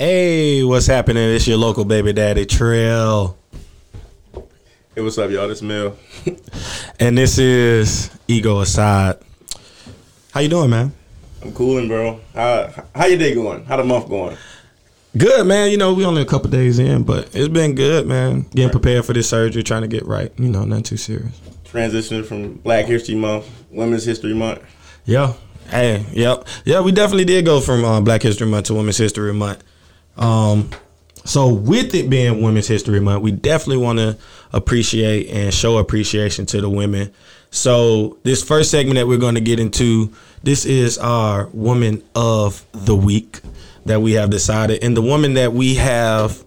[0.00, 1.28] Hey, what's happening?
[1.34, 3.36] It's your local baby daddy Trail.
[4.94, 5.48] Hey, what's up, y'all?
[5.48, 5.96] This Mel.
[7.00, 9.16] and this is Ego Aside.
[10.30, 10.92] How you doing, man?
[11.42, 12.20] I'm cooling, bro.
[12.32, 13.64] How how your day going?
[13.64, 14.36] How the month going?
[15.16, 15.72] Good, man.
[15.72, 18.42] You know, we only a couple days in, but it's been good, man.
[18.42, 18.70] Getting right.
[18.70, 20.30] prepared for this surgery, trying to get right.
[20.38, 21.40] You know, nothing too serious.
[21.64, 24.62] Transitioning from Black History Month, Women's History Month.
[25.06, 25.32] Yeah.
[25.70, 26.46] Hey, yep.
[26.64, 29.64] Yeah, we definitely did go from uh, Black History Month to Women's History Month.
[30.18, 30.70] Um,
[31.24, 34.16] so with it being Women's History Month, we definitely want to
[34.52, 37.12] appreciate and show appreciation to the women.
[37.50, 42.64] So this first segment that we're going to get into, this is our woman of
[42.72, 43.40] the week
[43.86, 46.44] that we have decided, and the woman that we have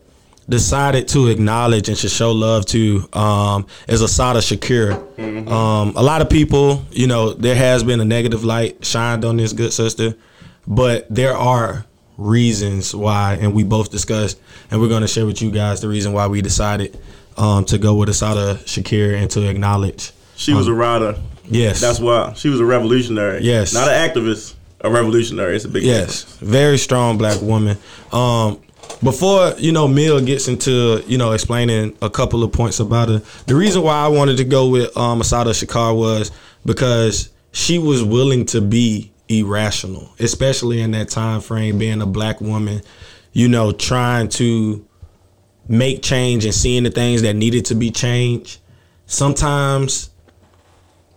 [0.50, 4.94] decided to acknowledge and to show love to um, is Assata Shakur.
[5.16, 5.48] Mm-hmm.
[5.48, 9.38] Um, a lot of people, you know, there has been a negative light shined on
[9.38, 10.16] this good sister,
[10.68, 11.86] but there are
[12.22, 14.40] reasons why, and we both discussed,
[14.70, 17.00] and we're going to share with you guys the reason why we decided
[17.38, 20.12] um, to go with Assata Shakur and to acknowledge.
[20.36, 21.16] She was um, a rider.
[21.46, 23.44] Yes, that's why she was a revolutionary.
[23.44, 25.56] Yes, not an activist, a revolutionary.
[25.56, 26.52] It's a big yes, difference.
[26.52, 27.78] very strong black woman.
[28.12, 28.62] Um,
[29.04, 33.22] before you know, Mill gets into you know explaining a couple of points about her.
[33.48, 36.32] The reason why I wanted to go with um, Assata Shakur was
[36.66, 42.42] because she was willing to be irrational, especially in that time frame, being a black
[42.42, 42.82] woman,
[43.34, 44.86] you know, trying to
[45.68, 48.60] make change and seeing the things that needed to be changed.
[49.06, 50.10] Sometimes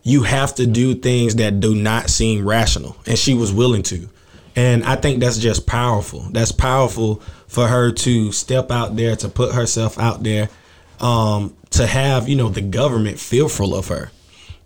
[0.03, 4.09] you have to do things that do not seem rational, and she was willing to.
[4.57, 6.21] And I think that's just powerful.
[6.31, 7.17] That's powerful
[7.49, 10.49] for her to step out there, to put herself out there,
[11.01, 14.13] um, to have, you know, the government fearful of her,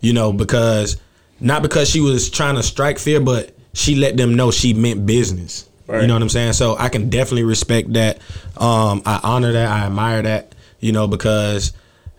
[0.01, 0.99] you know, because
[1.41, 5.07] not because she was trying to strike fear, but she let them know she meant
[5.07, 5.69] business.
[5.87, 6.03] Right.
[6.03, 6.53] You know what I'm saying?
[6.53, 8.19] So I can definitely respect that.
[8.57, 9.69] Um, I honor that.
[9.69, 10.55] I admire that.
[10.81, 11.73] You know because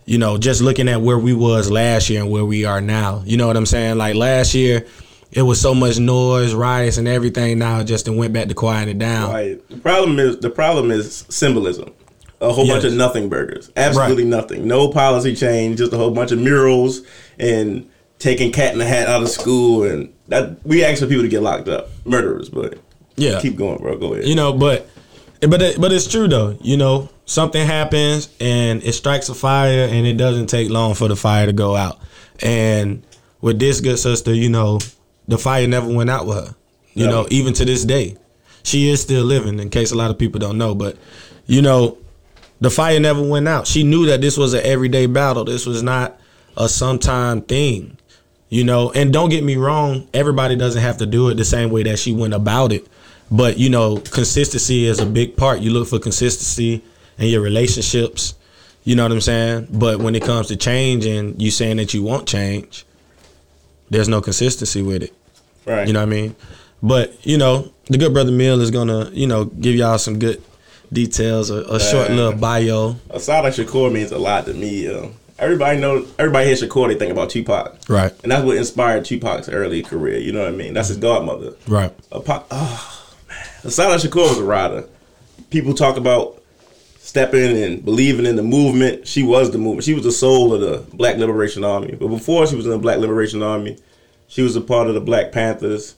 [0.05, 3.23] you know just looking at where we was last year and where we are now.
[3.25, 3.97] You know what I'm saying?
[3.97, 4.85] Like last year,
[5.31, 7.59] it was so much noise, riots, and everything.
[7.59, 9.31] Now just went back to quieting it down.
[9.31, 9.69] Right.
[9.69, 11.93] The problem is the problem is symbolism.
[12.41, 12.75] A whole yes.
[12.75, 13.69] bunch of nothing burgers.
[13.75, 14.29] Absolutely right.
[14.29, 14.67] nothing.
[14.67, 15.77] No policy change.
[15.77, 17.01] Just a whole bunch of murals
[17.37, 17.89] and
[18.19, 21.29] taking cat in the hat out of school and that we ask for people to
[21.29, 22.49] get locked up, murderers.
[22.49, 22.77] But
[23.15, 23.97] yeah, keep going, bro.
[23.97, 24.27] Go ahead.
[24.27, 24.87] You know, but
[25.41, 26.57] but it, but it's true though.
[26.61, 31.07] You know, something happens and it strikes a fire, and it doesn't take long for
[31.07, 31.99] the fire to go out.
[32.41, 33.03] And
[33.41, 34.79] with this good sister, you know,
[35.27, 36.55] the fire never went out with her.
[36.93, 38.17] You know, even to this day,
[38.63, 39.59] she is still living.
[39.59, 40.97] In case a lot of people don't know, but
[41.45, 41.97] you know,
[42.59, 43.67] the fire never went out.
[43.67, 45.45] She knew that this was an everyday battle.
[45.45, 46.19] This was not
[46.57, 47.97] a sometime thing
[48.49, 51.69] you know and don't get me wrong everybody doesn't have to do it the same
[51.69, 52.87] way that she went about it.
[53.31, 55.59] But you know consistency is a big part.
[55.59, 56.83] You look for consistency
[57.17, 58.35] in your relationships
[58.83, 59.67] you know what i'm saying?
[59.71, 62.85] But when it comes to change and you saying that you want change
[63.89, 65.13] there's no consistency with it.
[65.65, 65.87] Right.
[65.87, 66.35] You know what i mean?
[66.81, 70.41] But you know the good brother mill is gonna you know give y'all some good
[70.91, 72.95] details a, a short little bio.
[73.09, 74.87] Assata Shakur means a lot to me
[75.39, 77.77] everybody know everybody hears Shakur, they think about Tupac.
[77.87, 78.13] Right.
[78.23, 80.17] And that's what inspired Tupac's early career.
[80.19, 80.73] You know what I mean?
[80.73, 81.05] That's his mm-hmm.
[81.05, 81.53] godmother.
[81.67, 81.93] Right.
[82.11, 83.37] A pop, oh ah, man.
[83.63, 84.87] Assata Shakur was a rider.
[85.49, 86.41] People talk about
[86.99, 89.07] stepping and believing in the movement.
[89.07, 89.83] She was the movement.
[89.83, 91.95] She was the soul of the Black Liberation Army.
[91.95, 93.77] But before she was in the Black Liberation Army,
[94.27, 95.95] she was a part of the Black Panthers.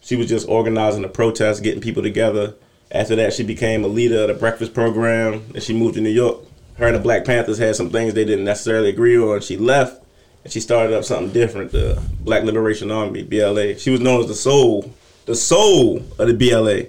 [0.00, 2.54] She was just organizing the protests, getting people together.
[2.90, 6.08] After that, she became a leader of the breakfast program, and she moved to New
[6.08, 6.38] York
[6.78, 9.40] her and the Black Panthers had some things they didn't necessarily agree on.
[9.40, 10.04] She left
[10.44, 13.76] and she started up something different, the Black Liberation Army, BLA.
[13.78, 14.92] She was known as the soul,
[15.26, 16.86] the soul of the BLA.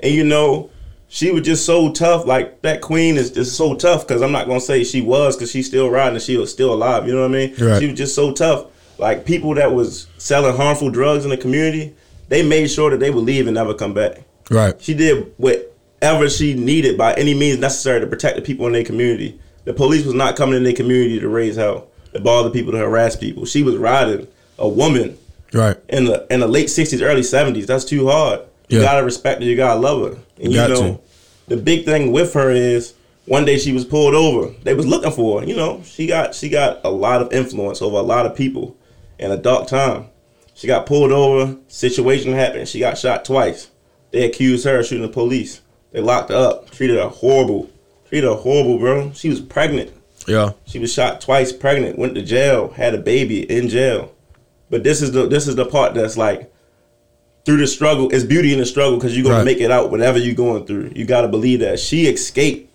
[0.00, 0.70] And you know,
[1.08, 2.26] she was just so tough.
[2.26, 4.06] Like that queen is just so tough.
[4.06, 6.72] Because I'm not gonna say she was, because she's still riding and she was still
[6.72, 7.06] alive.
[7.06, 7.54] You know what I mean?
[7.58, 7.80] Right.
[7.80, 8.66] She was just so tough.
[8.98, 11.94] Like people that was selling harmful drugs in the community,
[12.28, 14.22] they made sure that they would leave and never come back.
[14.50, 14.80] Right.
[14.80, 15.75] She did what
[16.06, 19.38] ever she needed by any means necessary to protect the people in their community.
[19.64, 22.78] The police was not coming in their community to raise hell, to bother people, to
[22.78, 23.44] harass people.
[23.44, 25.18] She was riding a woman
[25.52, 27.66] right in the in the late sixties, early seventies.
[27.66, 28.40] That's too hard.
[28.68, 28.84] You yeah.
[28.84, 29.46] gotta respect her.
[29.46, 30.18] You gotta love her.
[30.40, 31.00] And you, you know, to.
[31.48, 32.94] the big thing with her is
[33.26, 34.54] one day she was pulled over.
[34.62, 35.46] They was looking for her.
[35.46, 38.76] You know, she got she got a lot of influence over a lot of people
[39.18, 40.06] in a dark time.
[40.54, 41.56] She got pulled over.
[41.68, 42.68] Situation happened.
[42.68, 43.70] She got shot twice.
[44.12, 45.60] They accused her of shooting the police.
[45.92, 47.70] They locked her up, treated her horrible.
[48.08, 49.12] Treated her horrible, bro.
[49.12, 49.92] She was pregnant.
[50.26, 50.52] Yeah.
[50.66, 54.12] She was shot twice pregnant, went to jail, had a baby in jail.
[54.70, 56.52] But this is the this is the part that's like
[57.44, 58.10] through the struggle.
[58.12, 59.44] It's beauty in the struggle because you're gonna Right.
[59.44, 60.92] make it out whatever you're going through.
[60.96, 62.72] You gotta believe that she escaped.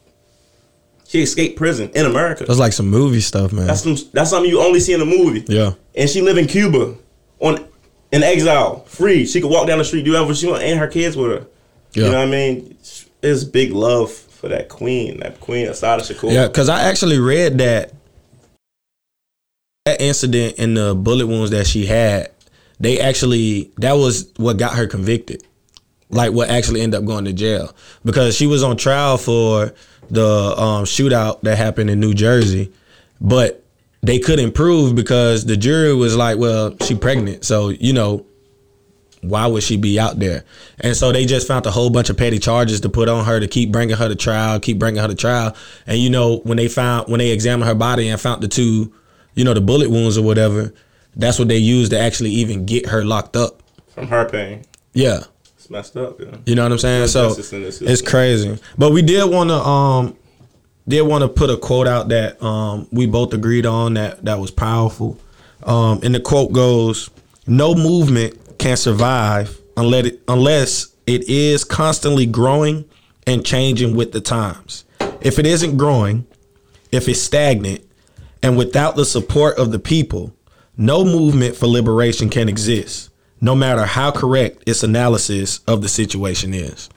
[1.08, 2.46] She escaped prison in America.
[2.46, 3.68] That's like some movie stuff, man.
[3.68, 5.44] That's some, that's something you only see in a movie.
[5.50, 5.74] yeah.
[5.94, 6.96] And she live in Cuba
[7.40, 7.66] on
[8.14, 9.26] in exile, free.
[9.26, 11.48] She could walk down the street, do whatever she want, and her kids with her.
[11.94, 12.06] Yeah.
[12.06, 12.78] You know what I mean?
[13.22, 16.34] It's big love for that queen, that queen Assata Shakur.
[16.34, 17.94] Yeah, because I actually read that
[19.86, 22.32] that incident and the bullet wounds that she had,
[22.80, 25.44] they actually that was what got her convicted.
[26.10, 27.74] Like what actually ended up going to jail
[28.04, 29.74] because she was on trial for
[30.10, 30.26] the
[30.58, 32.72] um, shootout that happened in New Jersey,
[33.22, 33.64] but
[34.02, 38.26] they couldn't prove because the jury was like, "Well, she pregnant, so you know."
[39.22, 40.44] Why would she be out there?
[40.80, 43.40] And so they just found a whole bunch of petty charges to put on her
[43.40, 45.56] to keep bringing her to trial, keep bringing her to trial.
[45.86, 48.92] And you know, when they found when they examined her body and found the two,
[49.36, 50.74] you know, the bullet wounds or whatever,
[51.16, 53.62] that's what they used to actually even get her locked up.
[53.90, 54.64] From her pain.
[54.94, 55.22] Yeah.
[55.56, 56.38] It's messed up, yeah.
[56.46, 57.08] You know what I'm saying?
[57.08, 58.58] So justice in this it's crazy.
[58.78, 60.18] But we did want to um
[60.88, 64.40] did want to put a quote out that um we both agreed on that that
[64.40, 65.20] was powerful.
[65.64, 67.12] Um and the quote goes,
[67.46, 72.86] "No movement can survive unless it, unless it is constantly growing
[73.26, 74.86] and changing with the times.
[75.20, 76.28] If it isn't growing,
[76.92, 77.84] if it's stagnant,
[78.44, 80.36] and without the support of the people,
[80.78, 83.10] no movement for liberation can exist,
[83.40, 86.88] no matter how correct its analysis of the situation is.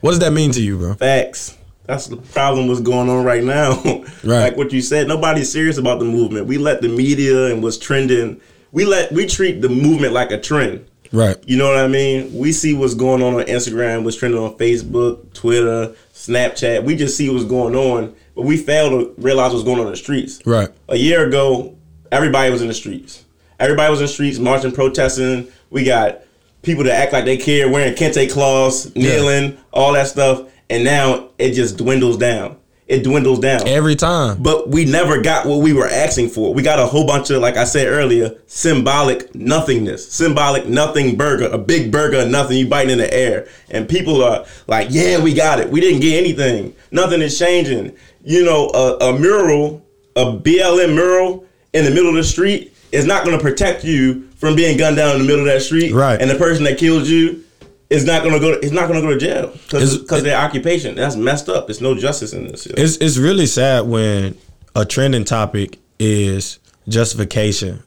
[0.00, 0.94] What does that mean to you, bro?
[0.94, 1.56] Facts.
[1.84, 3.82] That's the problem what's going on right now.
[4.24, 4.40] Right.
[4.40, 6.46] like what you said, nobody's serious about the movement.
[6.46, 8.40] We let the media and what's trending.
[8.72, 10.86] We let we treat the movement like a trend.
[11.12, 11.36] Right.
[11.46, 12.36] You know what I mean?
[12.36, 16.84] We see what's going on on Instagram, what's trending on Facebook, Twitter, Snapchat.
[16.84, 19.92] We just see what's going on, but we fail to realize what's going on in
[19.92, 20.44] the streets.
[20.44, 20.68] Right.
[20.88, 21.76] A year ago,
[22.12, 23.24] everybody was in the streets.
[23.58, 25.48] Everybody was in the streets marching, protesting.
[25.70, 26.22] We got
[26.62, 30.50] people that act like they care, wearing kente cloths, kneeling, all that stuff.
[30.70, 32.58] And now it just dwindles down.
[32.88, 33.68] It dwindles down.
[33.68, 34.42] Every time.
[34.42, 36.54] But we never got what we were asking for.
[36.54, 40.10] We got a whole bunch of, like I said earlier, symbolic nothingness.
[40.10, 43.46] Symbolic nothing burger, a big burger nothing you biting in the air.
[43.68, 45.68] And people are like, yeah, we got it.
[45.68, 46.74] We didn't get anything.
[46.90, 47.94] Nothing is changing.
[48.24, 49.84] You know, a, a mural,
[50.16, 51.44] a BLM mural
[51.74, 54.96] in the middle of the street is not going to protect you from being gunned
[54.96, 55.92] down in the middle of that street.
[55.92, 56.18] Right.
[56.18, 57.44] And the person that killed you
[57.90, 58.52] is not to go.
[58.52, 60.94] Is not to go to jail because their occupation.
[60.94, 61.70] That's messed up.
[61.70, 62.66] It's no justice in this.
[62.66, 64.36] It's it's really sad when
[64.74, 66.58] a trending topic is
[66.88, 67.82] justification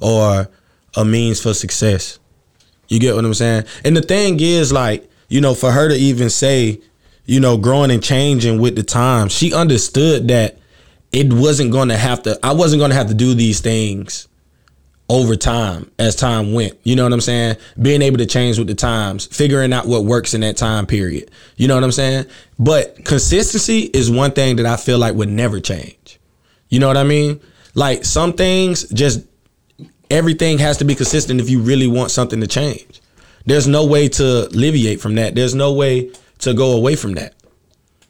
[0.00, 0.48] or
[0.96, 2.18] a means for success.
[2.88, 3.64] You get what I'm saying?
[3.84, 6.80] And the thing is, like, you know, for her to even say,
[7.24, 10.58] you know, growing and changing with the times, she understood that
[11.12, 12.38] it wasn't going to have to.
[12.42, 14.28] I wasn't going to have to do these things
[15.08, 16.76] over time as time went.
[16.82, 17.56] You know what I'm saying?
[17.80, 21.30] Being able to change with the times, figuring out what works in that time period.
[21.56, 22.26] You know what I'm saying?
[22.58, 26.18] But consistency is one thing that I feel like would never change.
[26.68, 27.40] You know what I mean?
[27.74, 29.24] Like some things just
[30.10, 33.00] everything has to be consistent if you really want something to change.
[33.44, 35.34] There's no way to alleviate from that.
[35.34, 36.10] There's no way
[36.40, 37.34] to go away from that.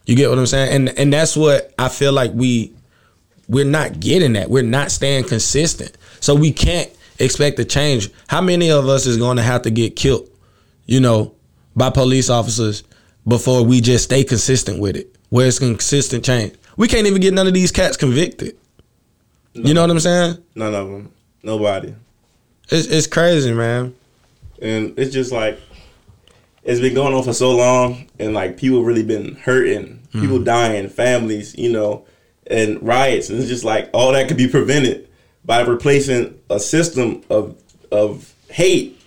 [0.05, 0.73] You get what I'm saying?
[0.73, 2.73] And and that's what I feel like we
[3.47, 4.49] we're not getting that.
[4.49, 5.97] We're not staying consistent.
[6.19, 6.89] So we can't
[7.19, 8.09] expect to change.
[8.27, 10.29] How many of us is going to have to get killed,
[10.85, 11.33] you know,
[11.75, 12.83] by police officers
[13.27, 15.15] before we just stay consistent with it?
[15.29, 16.53] Where it's consistent change.
[16.77, 18.55] We can't even get none of these cats convicted.
[19.53, 20.37] You know what I'm saying?
[20.55, 21.11] None of them.
[21.41, 21.95] Nobody.
[22.69, 23.95] It's it's crazy, man.
[24.61, 25.59] And it's just like
[26.63, 30.43] it's been going on for so long, and like people really been hurting, people mm-hmm.
[30.43, 32.05] dying, families, you know,
[32.49, 35.07] and riots, and it's just like all that could be prevented
[35.45, 37.55] by replacing a system of
[37.91, 38.99] of hate,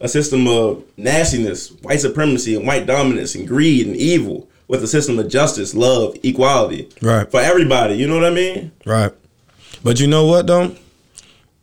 [0.00, 4.86] a system of nastiness, white supremacy, and white dominance, and greed and evil, with a
[4.88, 7.30] system of justice, love, equality, Right.
[7.30, 7.94] for everybody.
[7.94, 8.72] You know what I mean?
[8.84, 9.12] Right.
[9.84, 10.74] But you know what though?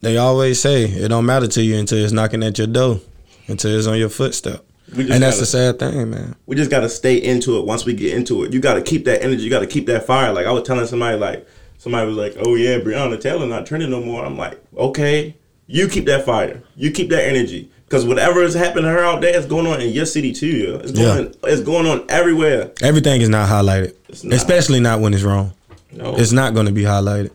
[0.01, 3.01] They always say it don't matter to you until it's knocking at your door,
[3.47, 4.63] until it's on your footstep.
[4.91, 6.35] And that's gotta- the sad thing, man.
[6.45, 8.53] we just got to stay into it once we get into it.
[8.53, 9.43] You got to keep that energy.
[9.43, 10.33] You got to keep that fire.
[10.33, 13.89] Like I was telling somebody, like somebody was like, "Oh yeah, Breonna Taylor not trending
[13.89, 15.35] no more." I'm like, okay,
[15.67, 16.61] you keep that fire.
[16.75, 17.69] You keep that energy.
[17.85, 20.47] Because whatever is happening to her out there is going on in your city too.
[20.47, 20.75] Yeah.
[20.77, 21.35] It's going.
[21.43, 22.71] It's going on everywhere.
[22.81, 23.93] Everything is not highlighted,
[24.23, 24.33] not.
[24.33, 25.53] especially not when it's wrong.
[25.91, 26.15] No.
[26.15, 27.31] It's not going to be highlighted.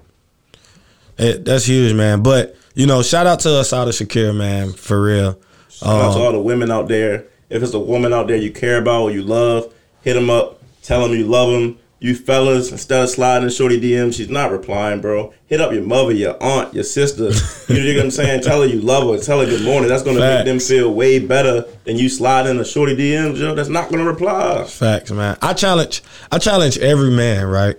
[1.19, 2.23] It, that's huge, man.
[2.23, 5.39] But you know, shout out to Assata Shakir, man, for real.
[5.71, 7.25] Shout out to Um, all the women out there.
[7.49, 9.73] If it's a woman out there you care about or you love,
[10.03, 10.61] hit them up.
[10.83, 11.79] Tell them you love them.
[11.99, 15.33] You fellas, instead of sliding in shorty DM, she's not replying, bro.
[15.47, 17.31] Hit up your mother, your aunt, your sister.
[17.75, 18.43] You know what I'm saying?
[18.43, 19.19] Tell her you love her.
[19.25, 19.89] Tell her good morning.
[19.89, 20.39] That's gonna Facts.
[20.39, 23.55] make them feel way better than you sliding a shorty DMs, yo.
[23.57, 24.63] That's not gonna reply.
[24.65, 25.37] Facts, man.
[25.43, 27.77] I challenge I challenge every man, right?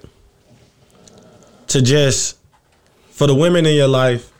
[1.67, 2.37] To just
[3.11, 4.31] for the women in your life,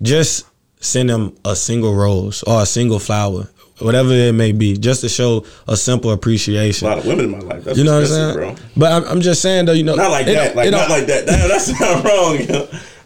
[0.00, 0.46] just
[0.80, 3.48] send them a single rose or a single flower,
[3.80, 6.86] whatever it may be, just to show a simple appreciation.
[6.86, 7.64] A lot of women in my life.
[7.64, 8.34] That's You know what I'm saying?
[8.36, 8.54] bro.
[8.76, 10.56] But I'm, I'm just saying though, you know, Not like it- that.
[10.56, 11.26] Like not like that.
[11.26, 12.38] Damn, that's not wrong.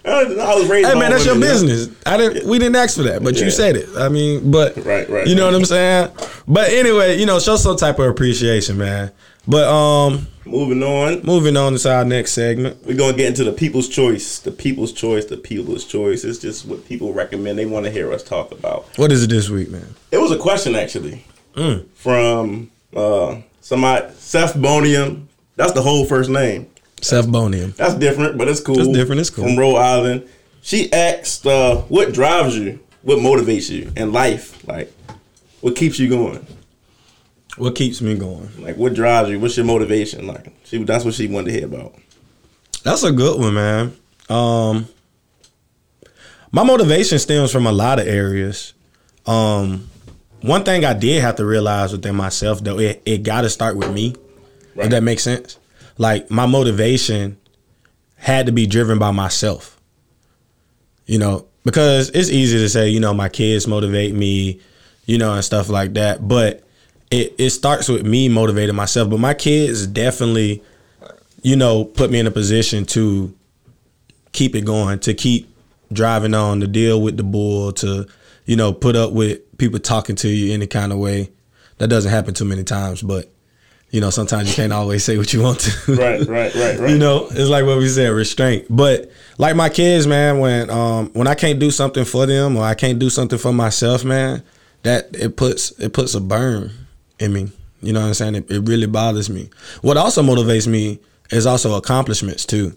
[0.06, 0.86] I I was raised.
[0.88, 1.88] Hey man, that's your business.
[2.04, 2.46] I didn't.
[2.46, 3.44] We didn't ask for that, but Yeah.
[3.46, 3.88] you said it.
[3.96, 5.52] I mean, but Right, right, You know right.
[5.52, 6.10] what I'm saying?
[6.46, 9.12] But anyway, you know, show some type of appreciation, man.
[9.46, 11.22] But um, Moving on.
[11.22, 12.84] moving on to our next segment.
[12.84, 14.38] We're gonna get into the people's choice.
[14.38, 15.24] The people's choice.
[15.26, 16.24] The people's choice.
[16.24, 17.58] It's just what people recommend.
[17.58, 18.86] They want to hear us talk about.
[18.98, 19.94] What is it this week, man?
[20.12, 21.24] It was a question actually
[21.56, 21.86] Mm.
[21.94, 25.28] from uh, somebody Seth Bonium.
[25.56, 26.66] That's the whole first name.
[27.00, 27.72] Seth Bonium.
[27.76, 28.76] That's different, but it's cool.
[28.76, 29.44] That's different, it's cool.
[29.44, 30.28] From Rhode Island.
[30.62, 32.80] She asked, uh, "What drives you?
[33.02, 34.66] What motivates you in life?
[34.66, 34.90] Like,
[35.60, 36.46] what keeps you going?
[37.56, 38.50] What keeps me going?
[38.58, 39.38] Like, what drives you?
[39.38, 40.26] What's your motivation?
[40.26, 41.94] Like, she that's what she wanted to hear about.
[42.82, 43.96] That's a good one, man.
[44.28, 44.88] Um,
[46.50, 48.74] my motivation stems from a lot of areas.
[49.26, 49.88] Um,
[50.40, 53.76] one thing I did have to realize within myself, though, it, it got to start
[53.76, 54.14] with me.
[54.74, 54.84] Right.
[54.84, 55.58] If that makes sense.
[55.96, 57.38] Like my motivation
[58.16, 59.80] had to be driven by myself.
[61.06, 64.60] You know, because it's easy to say, you know, my kids motivate me,
[65.06, 66.26] you know, and stuff like that.
[66.26, 66.63] But
[67.14, 69.08] it, it starts with me motivating myself.
[69.08, 70.62] But my kids definitely,
[71.42, 73.32] you know, put me in a position to
[74.32, 75.48] keep it going, to keep
[75.92, 78.08] driving on, to deal with the bull, to,
[78.46, 81.30] you know, put up with people talking to you any kind of way.
[81.78, 83.30] That doesn't happen too many times, but
[83.90, 85.94] you know, sometimes you can't always say what you want to.
[85.94, 86.90] Right, right, right, right.
[86.90, 88.66] You know, it's like what we said, restraint.
[88.68, 92.64] But like my kids, man, when um when I can't do something for them or
[92.64, 94.42] I can't do something for myself, man,
[94.82, 96.72] that it puts it puts a burn
[97.18, 97.50] in me.
[97.82, 98.34] You know what I'm saying?
[98.34, 99.50] It, it really bothers me.
[99.82, 102.76] What also motivates me is also accomplishments too.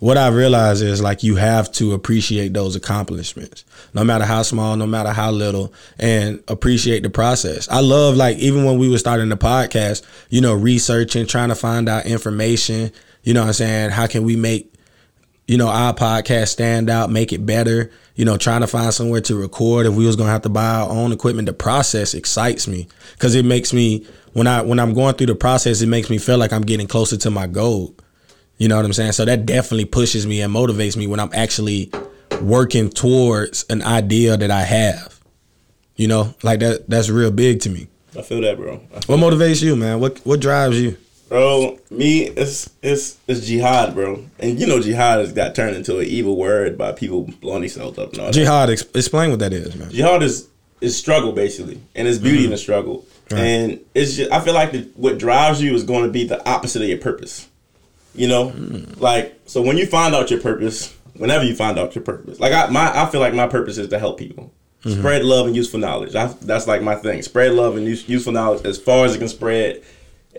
[0.00, 4.74] What I realize is like you have to appreciate those accomplishments, no matter how small,
[4.76, 7.68] no matter how little, and appreciate the process.
[7.68, 11.54] I love like even when we were starting the podcast, you know, researching, trying to
[11.54, 12.92] find out information.
[13.22, 13.90] You know what I'm saying?
[13.90, 14.70] How can we make
[15.50, 17.90] you know, our podcast stand out, make it better.
[18.20, 19.86] You know, trying to find somewhere to record.
[19.86, 23.34] If we was gonna have to buy our own equipment, the process excites me because
[23.34, 26.36] it makes me when I when I'm going through the process, it makes me feel
[26.36, 27.94] like I'm getting closer to my goal.
[28.58, 29.12] You know what I'm saying?
[29.12, 31.90] So that definitely pushes me and motivates me when I'm actually
[32.42, 35.18] working towards an idea that I have.
[35.96, 36.90] You know, like that.
[36.90, 37.88] That's real big to me.
[38.14, 38.80] I feel that, bro.
[38.80, 39.98] Feel What motivates you, man?
[39.98, 40.98] What what drives you?
[41.30, 44.26] Bro, me, it's it's it's jihad, bro.
[44.40, 47.98] And you know, jihad has got turned into an evil word by people blowing themselves
[48.00, 48.12] up.
[48.12, 48.32] And all.
[48.32, 48.68] Jihad.
[48.68, 49.90] Ex- explain what that is, man.
[49.90, 50.48] Jihad is
[50.80, 52.46] is struggle basically, and it's beauty mm-hmm.
[52.46, 53.06] in the struggle.
[53.30, 53.40] Right.
[53.40, 56.44] And it's just, I feel like the, what drives you is going to be the
[56.50, 57.48] opposite of your purpose.
[58.12, 59.00] You know, mm.
[59.00, 62.52] like so when you find out your purpose, whenever you find out your purpose, like
[62.52, 64.52] I my I feel like my purpose is to help people.
[64.82, 64.98] Mm-hmm.
[64.98, 66.16] Spread love and useful knowledge.
[66.16, 67.22] I, that's like my thing.
[67.22, 69.84] Spread love and use, useful knowledge as far as it can spread,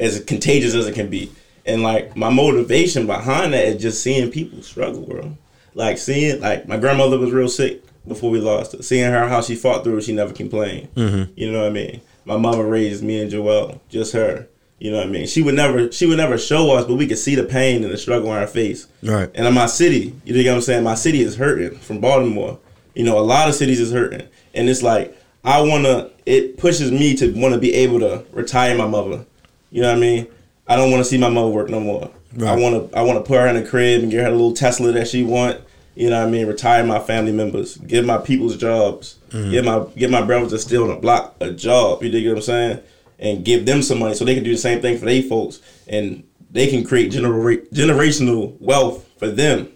[0.02, 1.32] as contagious as it can be.
[1.66, 5.38] And like my motivation behind that is just seeing people struggle, bro.
[5.74, 8.82] Like seeing like my grandmother was real sick before we lost her.
[8.82, 10.94] Seeing her how she fought through, she never complained.
[10.96, 11.32] Mm-hmm.
[11.36, 12.02] You know what I mean?
[12.26, 14.48] My mother raised me and Joelle, just her.
[14.80, 15.28] You know what I mean?
[15.28, 17.94] She would never she would never show us, but we could see the pain and
[17.94, 18.88] the struggle on her face.
[19.04, 19.30] Right.
[19.36, 20.84] And in my city, you know what I'm saying?
[20.84, 22.60] My city is hurting from Baltimore.
[22.96, 24.28] You know, a lot of cities is hurting.
[24.56, 28.88] And it's like I wanna it pushes me to wanna be able to retire my
[28.88, 29.26] mother.
[29.72, 30.28] You know what I mean?
[30.68, 32.12] I don't wanna see my mother work no more.
[32.40, 34.92] I wanna I wanna put her in a crib and get her a little Tesla
[34.92, 35.60] that she want.
[35.96, 36.48] You know what I mean?
[36.48, 39.52] Retire my family members, give my people's jobs, mm-hmm.
[39.52, 42.04] give my give my brothers that's still on the block a job.
[42.04, 42.80] You dig what I'm saying?
[43.20, 45.62] And give them some money so they can do the same thing for their folks,
[45.88, 49.70] and they can create genera- generational wealth for them.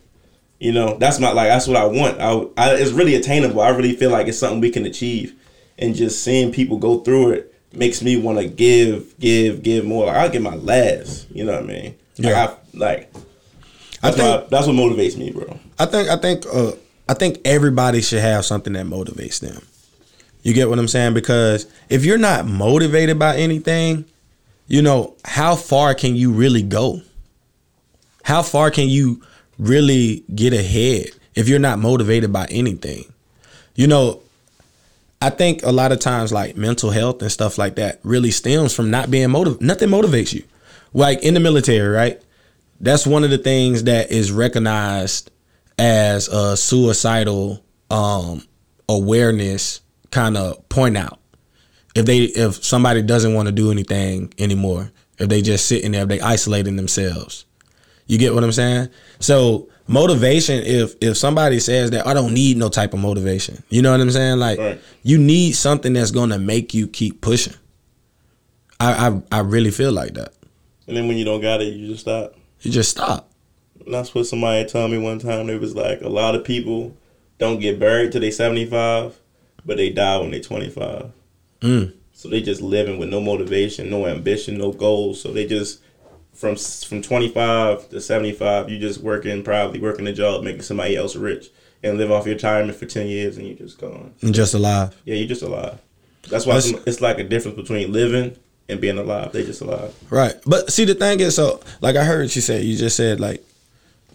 [0.60, 2.20] You know, that's my like that's what I want.
[2.20, 3.62] I, I it's really attainable.
[3.62, 5.36] I really feel like it's something we can achieve,
[5.78, 10.08] and just seeing people go through it makes me want to give, give, give more.
[10.08, 11.30] Like I'll give my last.
[11.32, 11.96] You know what I mean?
[12.16, 12.30] Yeah.
[12.30, 15.60] Like, I, like I that's, think why, that's what motivates me, bro.
[15.80, 16.72] I think I think uh,
[17.08, 19.62] I think everybody should have something that motivates them.
[20.44, 21.14] You get what I'm saying?
[21.16, 24.06] Because if you're not motivated by anything,
[24.68, 27.02] you know, how far can you really go?
[28.24, 29.22] How far can you
[29.58, 33.06] really get ahead if you're not motivated by anything?
[33.76, 34.22] You know,
[35.26, 38.76] I think a lot of times like mental health and stuff like that really stems
[38.76, 39.66] from not being motivated.
[39.66, 40.44] Nothing motivates you.
[40.94, 42.22] Like in the military, right?
[42.80, 45.32] that's one of the things that is recognized
[45.78, 48.44] as a suicidal um,
[48.90, 51.20] awareness kind of point out.
[51.96, 56.04] If they if somebody doesn't want to do anything anymore, if they just sitting there,
[56.04, 57.45] if they isolating themselves.
[58.08, 58.90] You get what I'm saying?
[59.20, 63.82] So motivation, if if somebody says that I don't need no type of motivation, you
[63.82, 64.38] know what I'm saying?
[64.40, 64.82] Like Right.
[65.04, 67.54] you need something that's gonna make you keep pushing.
[68.80, 70.34] I I, I really feel like that.
[70.88, 72.36] And then when you don't got it, you just stop.
[72.62, 73.32] You just stop.
[73.84, 75.50] And that's what somebody told me one time.
[75.50, 76.96] It was like a lot of people
[77.38, 79.20] don't get buried till they 75,
[79.66, 81.12] but they die when they 25.
[81.62, 81.94] Mm.
[82.14, 85.22] So they just living with no motivation, no ambition, no goals.
[85.22, 85.82] So they just
[86.36, 91.16] from from 25 to 75, you just working probably working a job, making somebody else
[91.16, 91.48] rich,
[91.84, 94.14] and live off your retirement for 10 years, and you're just gone.
[94.22, 94.96] And just alive.
[95.06, 95.80] Yeah, you're just alive.
[96.30, 98.36] That's why That's- it's like a difference between living
[98.68, 99.32] and being alive.
[99.32, 99.94] They just alive.
[100.10, 100.34] Right.
[100.46, 103.44] But see the thing is so like I heard you say you just said like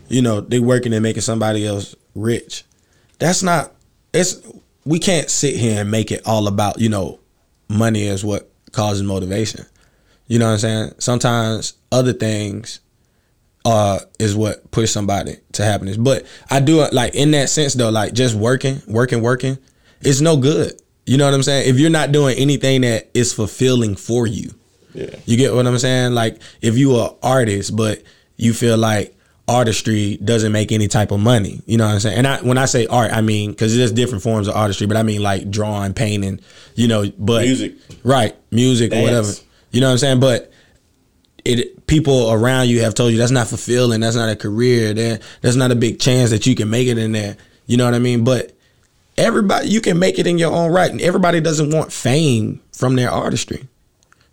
[0.09, 2.65] you know, they working and making somebody else rich.
[3.19, 3.73] That's not
[4.13, 4.41] it's
[4.85, 7.21] we can't sit here and make it all about, you know,
[7.69, 9.65] money is what causes motivation.
[10.31, 10.93] You know what I'm saying?
[10.99, 12.79] Sometimes other things
[13.65, 15.97] uh is what push somebody to happiness.
[15.97, 19.59] But I do like in that sense though, like just working, working, working,
[20.03, 20.81] it's no good.
[21.05, 21.69] You know what I'm saying?
[21.69, 24.55] If you're not doing anything that is fulfilling for you.
[24.95, 25.17] Yeah.
[25.27, 26.15] You get what I'm saying?
[26.15, 28.01] Like if you are artist, but
[28.37, 29.17] you feel like
[29.49, 31.61] artistry doesn't make any type of money.
[31.67, 32.19] You know what I'm saying?
[32.19, 34.97] And I, when I say art, I mean because there's different forms of artistry, but
[34.97, 36.39] I mean like drawing, painting.
[36.77, 37.75] You know, but Music.
[38.05, 38.37] right?
[38.53, 39.05] Music or Dance.
[39.05, 39.33] whatever.
[39.71, 40.21] You know what I'm saying?
[40.21, 40.53] But
[41.45, 44.01] it people around you have told you that's not fulfilling.
[44.01, 44.95] That's not a career.
[44.95, 47.37] That that's not a big chance that you can make it in there.
[47.67, 48.25] You know what I mean?
[48.25, 48.53] But
[49.17, 52.97] everybody, you can make it in your own right, and everybody doesn't want fame from
[52.97, 53.69] their artistry.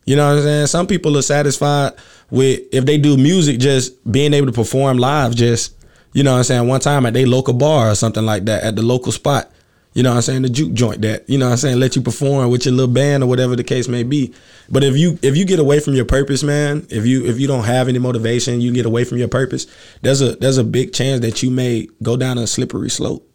[0.06, 0.68] You know what I'm saying?
[0.68, 1.94] Some people are satisfied
[2.30, 5.36] with if they do music, just being able to perform live.
[5.36, 5.76] Just
[6.14, 6.68] you know what I'm saying?
[6.68, 9.52] One time at their local bar or something like that, at the local spot.
[9.98, 10.44] You know what I'm saying?
[10.44, 12.94] The juke joint that, you know what I'm saying, let you perform with your little
[12.94, 14.32] band or whatever the case may be.
[14.70, 17.48] But if you if you get away from your purpose, man, if you if you
[17.48, 19.66] don't have any motivation, you get away from your purpose,
[20.04, 23.28] there's a there's a big chance that you may go down a slippery slope.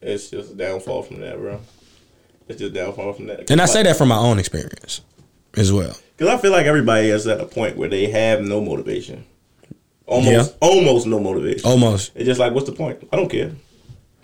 [0.00, 1.60] It's just a downfall from that, bro.
[2.48, 3.50] It's just a downfall from that.
[3.50, 5.02] And I say that from my own experience
[5.58, 5.94] as well.
[6.16, 9.26] Because I feel like everybody is at a point where they have no motivation.
[10.06, 11.68] Almost, almost no motivation.
[11.68, 12.12] Almost.
[12.14, 13.06] It's just like, what's the point?
[13.12, 13.52] I don't care.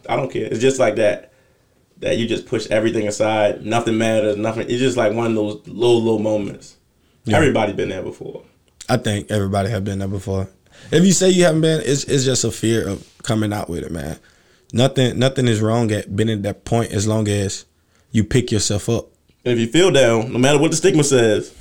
[0.08, 0.46] I don't care.
[0.46, 1.32] It's just like that.
[1.98, 3.64] That you just push everything aside.
[3.64, 4.36] Nothing matters.
[4.36, 4.68] Nothing.
[4.68, 6.76] It's just like one of those low, low moments.
[7.24, 7.36] Yeah.
[7.36, 8.42] Everybody been there before.
[8.88, 10.48] I think everybody have been there before.
[10.90, 13.84] If you say you haven't been, it's it's just a fear of coming out with
[13.84, 14.18] it, man.
[14.72, 17.64] Nothing nothing is wrong at being at that point as long as
[18.10, 19.08] you pick yourself up.
[19.44, 21.54] And if you feel down, no matter what the stigma says,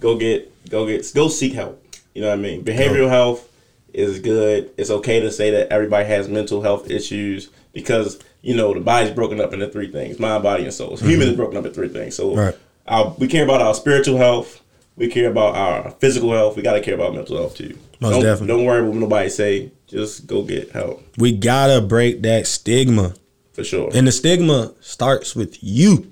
[0.00, 1.82] go get, go get, go seek help.
[2.14, 2.64] You know what I mean?
[2.64, 3.48] Behavioral health
[3.92, 4.70] is good.
[4.76, 9.12] It's okay to say that everybody has mental health issues because you know the body's
[9.12, 10.96] broken up into three things: mind, body, and soul.
[10.96, 11.36] So Human is mm-hmm.
[11.36, 12.16] broken up into three things.
[12.16, 12.58] So Right.
[12.86, 14.60] our, we care about our spiritual health.
[14.96, 16.56] We care about our physical health.
[16.56, 17.78] We got to care about mental health too.
[18.00, 18.46] Most don't, definitely.
[18.48, 19.72] Don't worry what nobody say.
[19.86, 23.14] Just go get help We gotta break that stigma.
[23.52, 23.90] for sure.
[23.94, 26.10] And the stigma starts with you,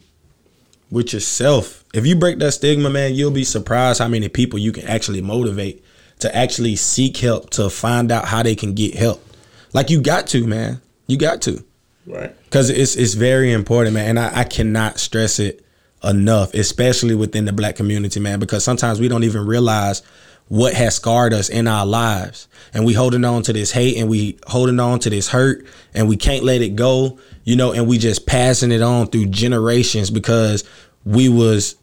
[0.91, 1.85] with yourself.
[1.93, 5.23] If you break that stigma, man, you'll be surprised how many people you can actually
[5.23, 5.85] motivate
[6.21, 9.25] to actually seek help, to find out how they can get help.
[9.73, 10.81] Like you got to, man.
[11.07, 11.65] You got to.
[12.07, 12.35] Right.
[12.51, 14.11] Cause it's it's very important, man.
[14.11, 15.65] And I, I cannot stress it
[16.03, 20.03] enough, especially within the black community, man, because sometimes we don't even realize
[20.49, 22.49] what has scarred us in our lives.
[22.75, 26.09] And we holding on to this hate and we holding on to this hurt and
[26.09, 30.11] we can't let it go, you know, and we just passing it on through generations
[30.11, 30.65] because
[31.05, 31.77] we was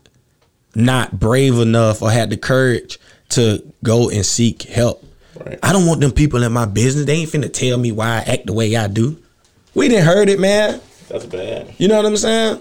[0.76, 3.00] not brave enough or had the courage
[3.30, 5.04] to go and seek help.
[5.40, 5.60] Right.
[5.64, 7.06] I don't want them people in my business.
[7.06, 9.22] They ain't finna tell me why I act the way I do.
[9.74, 10.82] We didn't heard it, man.
[11.10, 11.74] That's bad.
[11.78, 12.58] You know what I'm saying?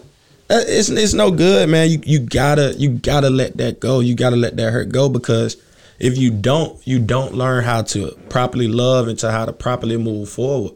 [0.49, 1.91] Uh, It's it's no good, man.
[1.91, 4.01] You you gotta you gotta let that go.
[4.01, 5.57] You gotta let that hurt go because
[5.99, 9.97] if you don't, you don't learn how to properly love and to how to properly
[9.97, 10.75] move forward.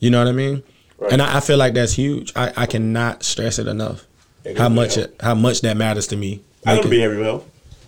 [0.00, 0.62] You know what I mean?
[0.98, 1.12] Right.
[1.12, 2.32] And I, I feel like that's huge.
[2.36, 4.04] I, I cannot stress it enough.
[4.44, 5.08] Yeah, How much help.
[5.10, 6.40] it, how much that matters to me.
[6.66, 7.44] I it- to behavioral.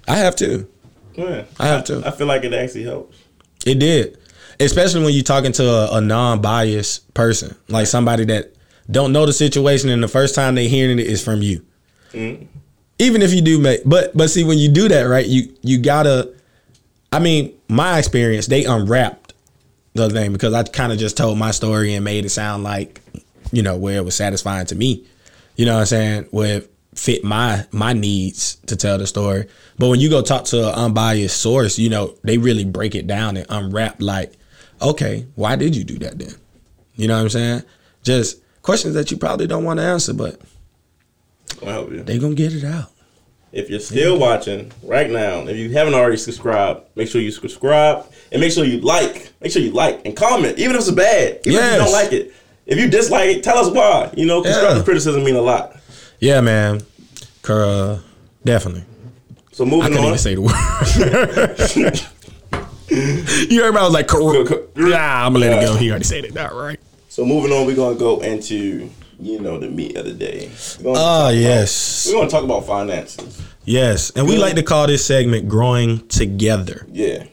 [0.07, 0.67] I have to.
[1.15, 1.45] Yeah.
[1.59, 2.03] I have to.
[2.07, 3.19] I feel like it actually helps.
[3.67, 4.17] It did,
[4.61, 8.55] especially when you're talking to a, a non-biased person, like somebody that
[8.91, 11.65] don't know the situation, and the first time they hearing it is from you.
[12.13, 12.45] Mm-hmm.
[12.99, 15.27] Even if you do make, but but see when you do that, right?
[15.27, 16.35] You you gotta.
[17.13, 19.33] I mean, my experience, they unwrapped
[19.95, 23.01] the thing because I kind of just told my story and made it sound like,
[23.51, 25.07] you know, where it was satisfying to me.
[25.57, 26.29] You know what I'm saying?
[26.31, 26.63] Where
[26.95, 29.47] fit my my needs to tell the story.
[29.79, 33.07] But when you go talk to an unbiased source, you know, they really break it
[33.07, 34.35] down and unwrap like,
[34.83, 36.35] okay, why did you do that then?
[36.95, 37.63] You know what I'm saying?
[38.03, 40.41] Just questions that you probably don't want to answer, but
[41.63, 42.03] I'll help you.
[42.03, 42.91] they gonna get it out.
[43.51, 48.05] If you're still watching right now, if you haven't already subscribed, make sure you subscribe
[48.31, 49.33] and make sure you like.
[49.41, 52.13] Make sure you like and comment, even if it's bad, even if you don't like
[52.13, 52.35] it.
[52.67, 54.13] If you dislike it, tell us why.
[54.17, 54.85] You know, constructive Yeah.
[54.85, 55.77] criticism mean a lot.
[56.21, 56.83] Yeah, man.
[57.49, 58.01] Uh,
[58.45, 58.85] definitely.
[59.53, 60.05] So I moving couldn't on.
[60.09, 62.05] even say the word.
[63.51, 63.81] you heard me?
[63.81, 65.77] I was like, Go- go- nah, I'm gonna let it go.
[65.77, 66.37] He already said it.
[66.37, 66.79] All right.
[67.09, 70.51] So moving on, we're gonna go into you know the meat of the day.
[70.79, 72.07] We're gonna Ah, about- yes.
[72.09, 73.43] We're gonna talk about finances.
[73.65, 74.11] Yes.
[74.17, 76.87] And we like to call this segment Growing Together.
[76.91, 77.25] Yeah,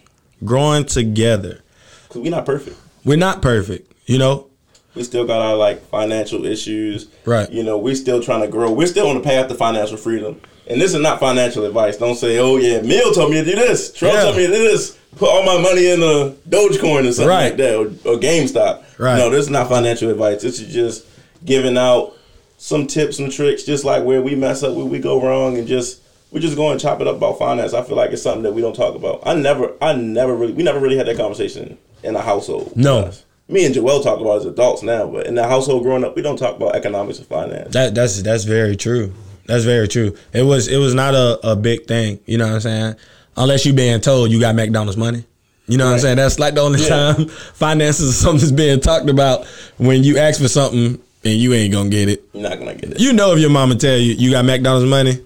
[0.43, 1.61] Growing Together.
[2.09, 2.75] cause we're not perfect.
[3.05, 4.47] We're not perfect, you know?
[4.95, 7.07] We still got our like financial issues.
[7.25, 7.49] Right.
[7.51, 8.71] You know, we're still trying to grow.
[8.71, 10.41] We're still on the path to financial freedom.
[10.67, 11.97] And this is not financial advice.
[11.97, 13.93] Don't say, "Oh yeah, Mill told me to do this.
[13.93, 14.21] Trump Yeah.
[14.23, 14.97] told me to do this.
[15.15, 17.43] Put all my money in a Dogecoin or something Right.
[17.49, 19.17] like that, or, or GameStop." Right.
[19.17, 20.41] No, this is not financial advice.
[20.41, 21.05] This is just
[21.43, 22.13] giving out
[22.57, 25.67] some tips and tricks, just like where we mess up, where we go wrong, and
[25.67, 26.01] just
[26.31, 27.73] we're just go and chop it up about finance.
[27.73, 29.21] I feel like it's something that we don't talk about.
[29.25, 32.75] I never, I never really, we never really had that conversation in a household.
[32.75, 33.11] No.
[33.47, 36.15] Me and Joel talk about it as adults now, but in the household growing up,
[36.15, 37.73] we don't talk about economics or finance.
[37.73, 39.13] That that's that's very true.
[39.45, 40.17] That's very true.
[40.33, 42.95] It was it was not a, a big thing, you know what I'm saying?
[43.37, 45.23] Unless you being told you got McDonald's money.
[45.67, 46.17] You know what I'm saying?
[46.17, 47.13] That's like the only Yeah.
[47.13, 49.45] time finances or something's being talked about
[49.77, 52.23] when you ask for something and you ain't gonna get it.
[52.33, 52.99] You're not gonna get it.
[52.99, 55.19] You know if your mama tell you you got McDonald's money,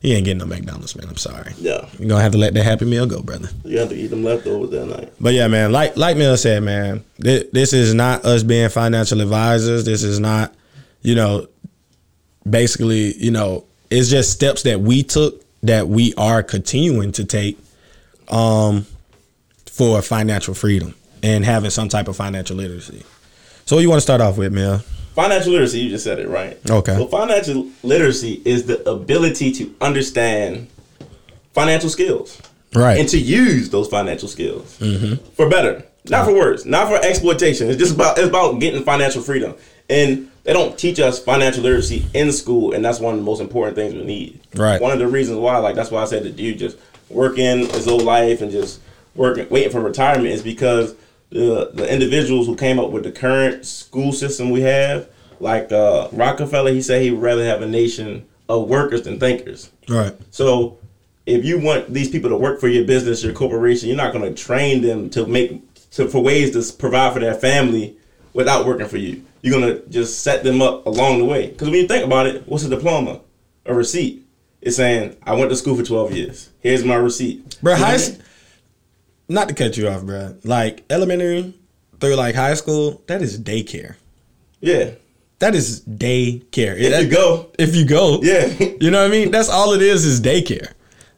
[0.00, 1.08] you ain't getting no McDonald's, man.
[1.08, 1.52] I'm sorry.
[1.58, 3.48] Yeah, You're gonna have to let that happy meal go, brother.
[3.64, 5.12] you have to eat them leftovers that night.
[5.20, 9.20] But yeah, man, like like Mill said, man, this, this is not us being financial
[9.20, 9.84] advisors.
[9.84, 10.54] This is not,
[11.02, 11.48] you know,
[12.48, 17.58] basically, you know, it's just steps that we took that we are continuing to take
[18.28, 18.86] um
[19.66, 23.02] for financial freedom and having some type of financial literacy.
[23.66, 24.78] So what you want to start off with, Mill?
[25.14, 26.58] Financial literacy, you just said it right.
[26.68, 26.94] Okay.
[26.96, 30.68] So financial literacy is the ability to understand
[31.52, 32.40] financial skills
[32.74, 32.98] Right.
[33.00, 34.76] and to use those financial skills
[35.34, 37.68] for better, not for worse, not for exploitation.
[37.68, 39.54] It's just about it's about getting financial freedom.
[39.88, 43.40] And they don't teach us financial literacy in school, and that's one of the most
[43.40, 44.40] important things we need.
[44.54, 44.80] Right.
[44.80, 47.86] One of the reasons why, like that's why I said that dude just working his
[47.86, 48.80] whole life and just
[49.14, 50.94] working, waiting for retirement is because
[51.30, 55.08] the the individuals who came up with the current school system we have,
[55.40, 59.70] like uh, Rockefeller, he said he would rather have a nation of workers than thinkers.
[59.88, 60.14] right.
[60.30, 60.78] So
[61.26, 64.24] if you want these people to work for your business, your corporation, you're not going
[64.24, 67.96] to train them to make to for ways to provide for their family
[68.32, 69.24] without working for you.
[69.42, 71.48] You're to just set them up along the way.
[71.48, 73.20] Because when you think about it, what's a diploma?
[73.66, 74.26] A receipt.
[74.60, 76.50] It's saying I went to school for 12 years.
[76.60, 77.58] Here's my receipt.
[77.62, 78.22] Bro, high what I s- mean?
[79.28, 80.36] not to cut you off, bro.
[80.44, 81.54] Like elementary
[82.00, 83.96] through like high school, that is daycare.
[84.60, 84.90] Yeah.
[85.38, 86.76] That is daycare.
[86.78, 88.20] If you go, If you go.
[88.22, 88.46] yeah.
[88.80, 89.30] You know what I mean?
[89.30, 90.72] That's all it is is daycare.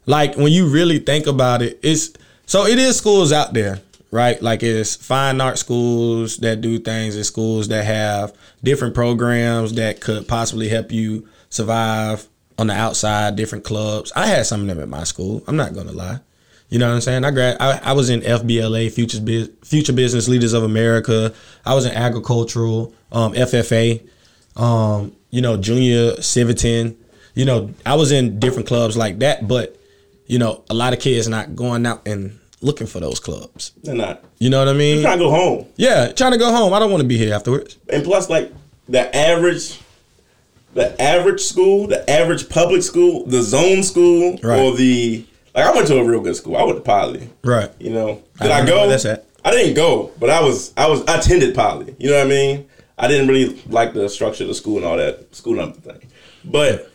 [0.06, 2.12] Like when you really think about it, it's
[2.46, 3.80] so it is schools out there,
[4.12, 4.40] right?
[4.40, 10.00] Like it's fine art schools that do things, it's schools that have different programs that
[10.00, 14.12] could possibly help you survive on the outside, different clubs.
[14.14, 15.42] I had some of them at my school.
[15.48, 16.20] I'm not gonna lie.
[16.68, 17.24] You know what I'm saying?
[17.24, 21.34] I grad I, I was in FBLA, Future Biz, Future Business Leaders of America.
[21.66, 24.06] I was in agricultural, um, FFA,
[24.56, 26.96] um, you know, junior Civitan.
[27.34, 29.76] You know, I was in different clubs like that, but
[30.26, 33.72] you know, a lot of kids not going out and looking for those clubs.
[33.82, 34.24] They're not.
[34.38, 35.02] You know what I mean?
[35.02, 35.66] Trying to go home.
[35.76, 36.72] Yeah, trying to go home.
[36.72, 37.76] I don't want to be here afterwards.
[37.88, 38.52] and plus like
[38.88, 39.78] the average
[40.74, 44.58] the average school the average public school the zone school Right.
[44.58, 47.70] or the like i went to a real good school i went to poly Right.
[47.78, 49.26] you know did i, know go that's at.
[49.44, 52.28] i didn't go but i was i was i attended poly you know what i
[52.28, 52.66] mean
[52.98, 56.00] i didn't really like the structure of the school and all that school number thing
[56.44, 56.90] but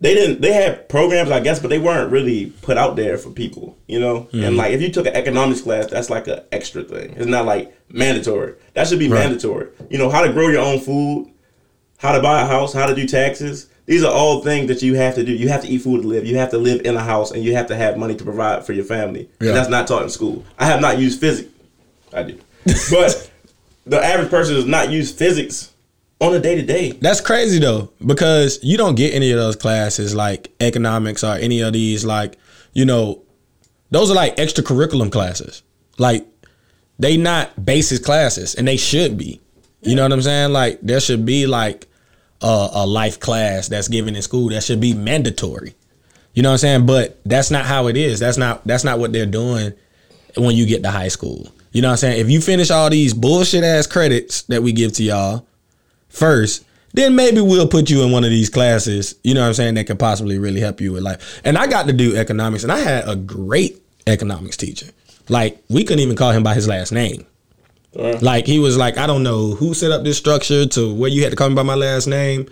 [0.00, 3.30] they didn't they had programs i guess but they weren't really put out there for
[3.30, 4.20] people you know?
[4.22, 4.44] Mm-hmm.
[4.44, 7.14] and like if you took an economics class that's like an extra thing.
[7.16, 8.54] It's not like mandatory.
[8.74, 9.20] That should be Right.
[9.20, 9.68] mandatory.
[9.90, 11.30] You know how to grow your own food
[11.98, 13.68] how to buy a house how to do taxes.
[13.86, 15.32] These are all things that you have to do.
[15.32, 16.26] You have to eat food to live.
[16.26, 18.66] You have to live in a house and you have to have money to provide
[18.66, 19.30] for your family.
[19.40, 19.48] Yeah.
[19.50, 20.44] and that's not taught in school.
[20.58, 21.48] I have not used physics.
[22.12, 22.38] I do.
[22.90, 23.30] But
[23.86, 25.70] the average person does not use physics
[26.20, 30.52] on a day-to-day That's crazy though, because you don't get any of those classes like
[30.60, 32.38] economics or any of these like,
[32.72, 33.22] you know,
[33.90, 35.62] those are like extracurriculum classes.
[35.98, 36.26] Like
[36.98, 39.40] they not basis classes and they should be.
[39.82, 40.52] You know what I'm saying?
[40.52, 41.86] Like there should be like
[42.42, 45.74] a, a life class that's given in school that should be mandatory.
[46.34, 46.86] You know what I'm saying?
[46.86, 48.20] But that's not how it is.
[48.20, 49.74] That's not that's not what they're doing
[50.36, 51.48] when you get to high school.
[51.72, 52.20] You know what I'm saying?
[52.20, 55.46] If you finish all these bullshit ass credits that we give to y'all
[56.16, 59.54] first, then maybe we'll put you in one of these classes, you know what I'm
[59.54, 61.40] saying, that could possibly really help you with life.
[61.44, 64.86] And I got to do economics and I had a great economics teacher.
[65.28, 67.26] Like we couldn't even call him by his last name.
[67.94, 71.22] Like he was like, I don't know who set up this structure to where you
[71.22, 72.48] had to call me by my last name.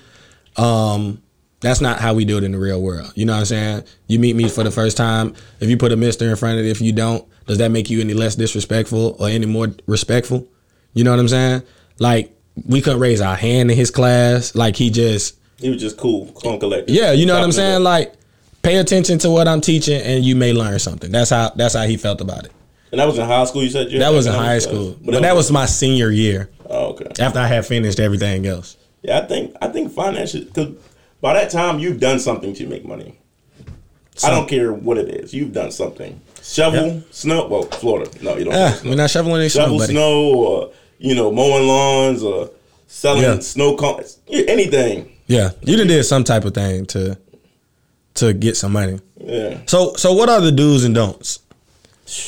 [0.57, 1.23] Um,
[1.61, 3.13] that's not how we do it in the real world.
[3.15, 3.85] You know what I'm saying?
[4.07, 5.35] You meet me for the first time.
[5.61, 7.91] If you put a mister in front of it, if you don't, does that make
[7.91, 10.47] you any less disrespectful or any more respectful?
[10.93, 11.63] You know what I'm saying?
[11.99, 12.34] Like
[12.67, 14.55] we couldn't raise our hand in his class.
[14.55, 16.93] Like he just He was just cool, calm, collected.
[16.95, 17.83] Yeah, you know what I'm saying?
[17.83, 18.15] Like
[18.63, 21.11] pay attention to what I'm teaching and you may learn something.
[21.11, 22.53] That's how that's how he felt about it.
[22.93, 23.63] and that was in high school.
[23.63, 24.65] You said you That was in high class?
[24.65, 24.97] school.
[25.05, 27.07] But that was my senior year Oh, okay.
[27.21, 28.77] after I had finished everything else.
[29.03, 30.75] Yeah, I think I think finance because
[31.21, 33.19] by that time you've done something to make money.
[34.23, 35.35] I don't care what it is.
[35.35, 36.21] You've done something.
[36.41, 37.03] Shovel, Yep.
[37.11, 37.47] snow.
[37.49, 38.09] Well, Florida.
[38.23, 38.55] No, you don't.
[38.55, 42.51] Ah, we're not shoveling any snow, shovel snow or you know mowing lawns or
[42.87, 43.39] selling Yeah.
[43.41, 44.19] snow cones.
[44.31, 45.11] Anything.
[45.27, 47.17] Yeah, you done did some type of thing to
[48.15, 49.01] to get some money.
[49.19, 49.59] Yeah.
[49.67, 51.41] So so what are the do's and don'ts?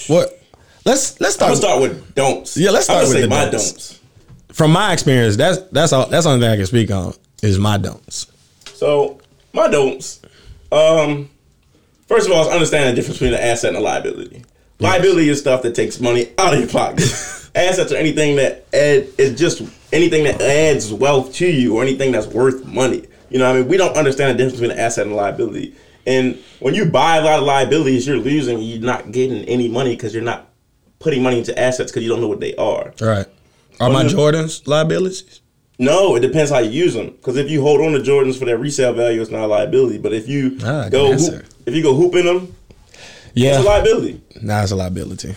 [0.09, 0.41] What?
[0.85, 2.57] Let's let's start start with don'ts.
[2.57, 3.73] Yeah, let's start with say the my don'ts.
[3.73, 4.01] don'ts.
[4.53, 5.37] from my experience.
[5.37, 6.07] That's that's all.
[6.07, 8.27] That's the only thing I can speak on is my don'ts.
[8.75, 9.21] So
[9.53, 10.21] my don'ts.
[10.73, 11.29] Um,
[12.09, 14.45] first of all, is understanding the difference between an asset and a liability.
[14.79, 17.05] Liability is stuff that takes money out of your pocket.
[17.57, 22.13] Assets are anything that add is just anything that adds wealth to you or anything
[22.13, 23.05] that's worth money.
[23.31, 25.75] You know, I mean, we don't understand the difference between an asset and a liability.
[26.07, 28.61] And when you buy a lot of liabilities, you're losing.
[28.61, 30.49] You're not getting any money because you're not
[30.99, 32.93] putting money into assets because you don't know what they are.
[33.01, 33.27] Right.
[33.81, 35.41] Are my Jordans liabilities?
[35.79, 37.07] No, it depends how you use them.
[37.11, 39.99] Because if you hold on to Jordans for their resale value, it's not a liability.
[39.99, 42.55] But if you Ah, go, hoop, if you go hooping them,
[43.35, 43.57] Yeah.
[43.57, 44.21] it's a liability.
[44.41, 45.35] Nah, it's a liability.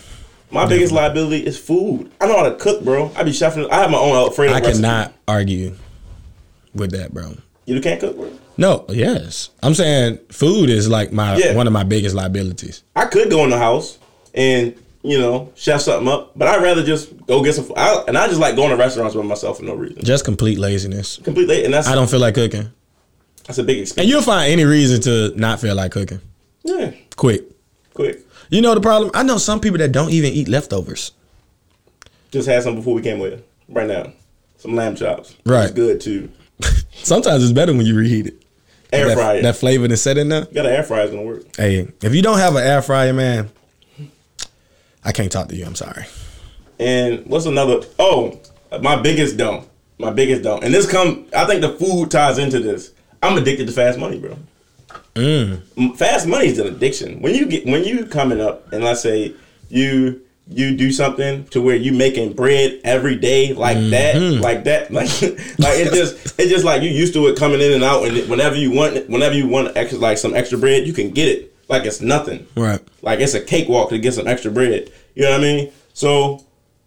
[0.51, 2.11] My biggest liability is food.
[2.19, 3.11] I know how to cook, bro.
[3.15, 3.69] I be chefing.
[3.69, 4.73] I have my own uh, Alfredo I recipe.
[4.75, 5.75] cannot argue
[6.73, 7.35] with that, bro.
[7.65, 8.31] You can't cook, bro.
[8.57, 9.51] No, yes.
[9.61, 11.55] I'm saying food is like my Yeah.
[11.55, 12.83] one of my biggest liabilities.
[12.95, 13.99] I could go in the house
[14.33, 17.65] and you know chef something up, but I'd rather just go get some.
[17.65, 17.77] food.
[17.77, 20.03] I, and I just like going to restaurants by myself for no reason.
[20.03, 21.17] Just complete laziness.
[21.23, 22.71] Completely, and that's I don't feel like cooking.
[23.45, 24.07] that's a big And expense.
[24.09, 26.19] you'll find any reason to not feel like cooking.
[26.63, 27.43] Yeah, Quick.
[27.93, 28.25] quick.
[28.49, 29.11] You know the problem?
[29.13, 31.11] I know some people that don't even eat leftovers.
[32.31, 34.11] Just had some before we came with right now.
[34.57, 35.35] Some lamb chops.
[35.45, 35.65] Right.
[35.65, 36.31] it's good too.
[36.91, 38.43] Sometimes it's better when you reheat it.
[38.91, 39.41] Air that, fryer.
[39.41, 40.45] That flavor that's set in there.
[40.45, 41.55] got an air fryer is gonna work.
[41.55, 43.49] Hey, if you don't have an air fryer, man,
[45.03, 45.65] I can't talk to you.
[45.65, 46.05] I'm sorry.
[46.79, 47.81] And what's another?
[47.99, 48.39] Oh,
[48.81, 49.67] my biggest don't.
[49.99, 50.63] My biggest don't.
[50.63, 51.27] And this come.
[51.35, 52.93] I think the food ties into this.
[53.21, 54.37] I'm addicted to fast money, bro.
[55.19, 55.97] Mm.
[55.97, 57.21] Fast money is an addiction.
[57.21, 59.33] When you get when you coming up and let's say
[59.69, 64.91] you you do something to where you making bread every day like that, like that,
[64.91, 65.09] like
[65.59, 68.29] like it just it's just like you used to it coming in and out, and
[68.29, 71.53] whenever you want whenever you want extra like some extra bread, you can get it
[71.69, 72.47] like it's nothing.
[72.55, 72.81] Right.
[73.01, 74.91] Like it's a cakewalk to get some extra bread.
[75.15, 75.71] You know what I mean?
[75.93, 76.43] So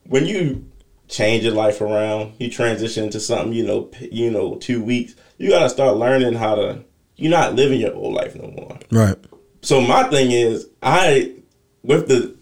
[0.09, 0.66] when you
[1.09, 5.51] change your life around, you transition to something, you know, you know, two weeks, you
[5.51, 6.85] gotta start learning how to.
[7.16, 8.79] You're not living your old life no more.
[8.90, 9.16] Right.
[9.62, 11.33] So my thing is, I
[11.83, 12.35] with the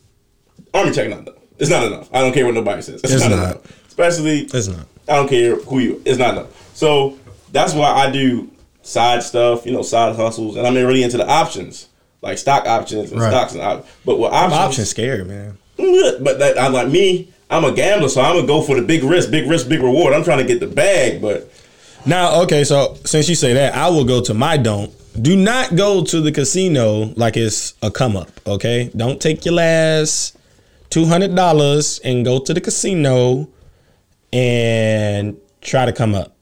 [0.72, 1.34] army check not enough.
[1.58, 2.08] It's not enough.
[2.12, 3.02] I don't care what nobody says.
[3.02, 3.38] It's, It's not, not.
[3.56, 3.86] enough.
[3.88, 4.86] Especially It's not.
[5.08, 6.02] I don't care who you.
[6.06, 6.76] It's not enough.
[6.76, 7.18] So
[7.52, 8.50] that's why I do
[8.82, 11.88] side stuff, you know, side hustles, and I'm really into the options,
[12.22, 13.30] like stock options and Right.
[13.30, 15.58] stocks and op- but with options, Option scary, man.
[15.78, 17.28] Mm, but that I like me.
[17.50, 20.14] I'm a gambler, so I'm gonna go for the big risk, big risk, big reward.
[20.14, 21.52] I'm trying to get the bag, but
[22.06, 24.92] Now, okay, so since you say that, I will go to my don't.
[25.20, 28.90] Do not go to the casino like it's a come up, okay?
[28.96, 30.38] Don't take your last
[30.88, 33.48] two hundred dollars and go to the casino
[34.32, 36.36] and try to come up.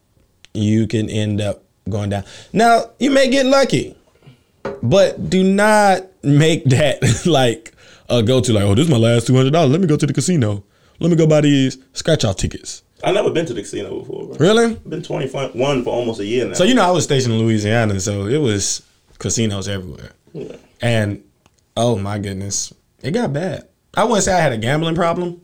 [0.54, 2.24] You can end up going down.
[2.52, 3.96] Now, you may get lucky,
[4.82, 7.74] but do not make that like
[8.08, 8.52] a go to.
[8.52, 9.72] Like, oh, this is my last two hundred dollars.
[9.72, 10.62] Let me go to the casino.
[11.00, 12.82] Let me go buy these scratch off tickets.
[13.04, 14.26] I never been to the casino before.
[14.26, 14.36] Bro.
[14.38, 14.74] Really?
[14.74, 15.52] Been 21
[15.84, 16.54] for almost a year now.
[16.54, 18.82] So you know, I was stationed in Louisiana, so it was
[19.18, 20.12] casinos everywhere.
[20.32, 20.56] Yeah.
[20.80, 21.24] And
[21.76, 23.68] oh my goodness, it got bad.
[23.94, 25.40] I wouldn't say I had a gambling problem,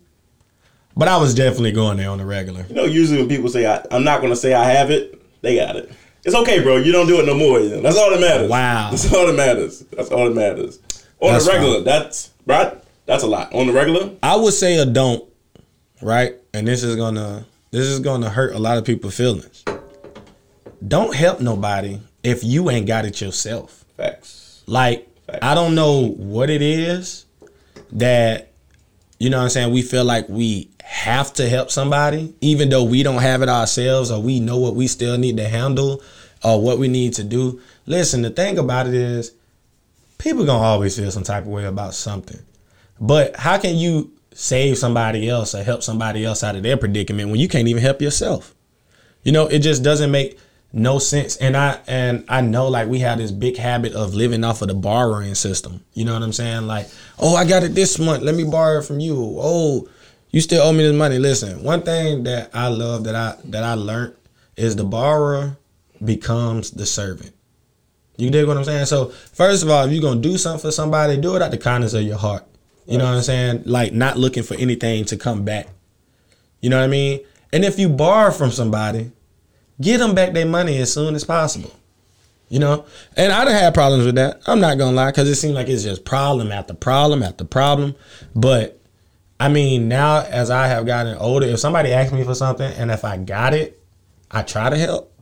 [0.96, 2.64] but I was definitely going there on the regular.
[2.68, 5.56] You know, usually when people say I, I'm not gonna say I have it, they
[5.56, 5.90] got it.
[6.24, 6.76] It's okay, bro.
[6.78, 7.60] You don't do it no more.
[7.60, 7.80] you know.
[7.82, 8.48] That's all that matters.
[8.50, 8.90] Wow.
[8.90, 9.80] That's all that matters.
[9.92, 10.78] That's all that matters.
[11.20, 11.84] On That's the regular, fine.
[11.84, 12.82] that's right.
[13.06, 13.52] That's a lot.
[13.54, 15.22] On the regular, I would say a don't,
[16.00, 16.34] right?
[16.54, 19.64] And this is gonna this is gonna hurt a lot of people's feelings.
[20.86, 23.84] don't help nobody if you ain't got it yourself.
[23.96, 24.62] Facts.
[24.66, 25.08] Like
[25.42, 27.26] I don't know what it is
[27.90, 28.52] that
[29.18, 32.84] you know what I'm saying we feel like we have to help somebody even though
[32.84, 36.02] we don't have it ourselves or we know what we still need to handle
[36.44, 37.60] or what we need to do.
[37.86, 39.32] Listen, the thing about it is
[40.18, 42.38] people going to always feel some type of way about something.
[43.00, 47.30] But how can you save somebody else or help somebody else out of their predicament
[47.30, 48.54] when you can't even help yourself?
[49.22, 50.38] You know, it just doesn't make
[50.74, 51.36] no sense.
[51.36, 54.68] And I and I know like we have this big habit of living off of
[54.68, 55.84] the borrowing system.
[55.94, 56.66] You know what I'm saying?
[56.66, 58.22] Like, oh, I got it this month.
[58.22, 59.14] Let me borrow it from you.
[59.38, 59.88] Oh,
[60.30, 61.18] you still owe me this money.
[61.18, 64.16] Listen, one thing that I love that I that I learned
[64.56, 65.56] is the borrower
[66.04, 67.32] becomes the servant.
[68.16, 68.86] You dig what I'm saying?
[68.86, 71.58] So first of all, if you're gonna do something for somebody, do it out the
[71.58, 72.44] kindness of your heart.
[72.86, 73.62] You know what I'm saying?
[73.64, 75.68] Like not looking for anything to come back.
[76.60, 77.20] You know what I mean?
[77.52, 79.12] And if you borrow from somebody,
[79.80, 81.72] get them back their money as soon as possible.
[82.48, 82.84] You know,
[83.16, 84.40] and I done had problems with that.
[84.46, 87.94] I'm not gonna lie, because it seemed like it's just problem after problem after problem.
[88.34, 88.78] But
[89.40, 92.90] I mean, now as I have gotten older, if somebody asks me for something and
[92.90, 93.82] if I got it,
[94.30, 95.12] I try to help.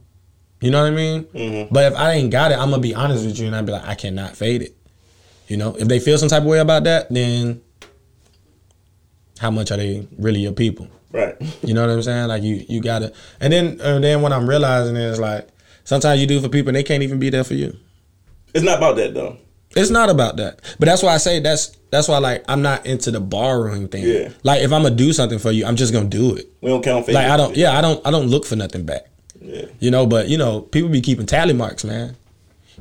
[0.60, 1.24] You know what I mean?
[1.24, 1.74] Mm-hmm.
[1.74, 3.72] But if I ain't got it, I'm gonna be honest with you and I'd be
[3.72, 4.76] like, I cannot fade it.
[5.52, 7.60] You know, if they feel some type of way about that, then
[9.38, 10.88] how much are they really your people?
[11.10, 11.36] Right.
[11.62, 12.28] You know what I'm saying?
[12.28, 13.12] Like you, you gotta.
[13.38, 15.46] And then, and then what I'm realizing is like
[15.84, 17.76] sometimes you do for people and they can't even be there for you.
[18.54, 19.36] It's not about that though.
[19.76, 20.62] It's not about that.
[20.78, 24.04] But that's why I say that's that's why like I'm not into the borrowing thing.
[24.06, 24.30] Yeah.
[24.44, 26.50] Like if I'm gonna do something for you, I'm just gonna do it.
[26.62, 27.08] We don't count.
[27.08, 27.54] Like I don't.
[27.58, 28.00] Yeah, I don't.
[28.06, 29.02] I don't look for nothing back.
[29.38, 29.66] Yeah.
[29.80, 32.16] You know, but you know, people be keeping tally marks, man.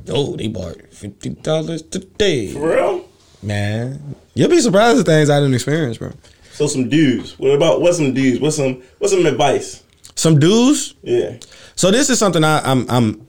[0.08, 2.52] Oh, they bought fifty dollars today.
[2.52, 3.08] For real?
[3.42, 6.12] Man, you'll be surprised at things I didn't experience, bro.
[6.52, 7.38] So some dudes.
[7.38, 8.40] What about what's some dudes?
[8.40, 9.82] What's some what's some advice?
[10.14, 10.94] Some dudes.
[11.02, 11.38] Yeah.
[11.74, 13.26] So this is something I, I'm I'm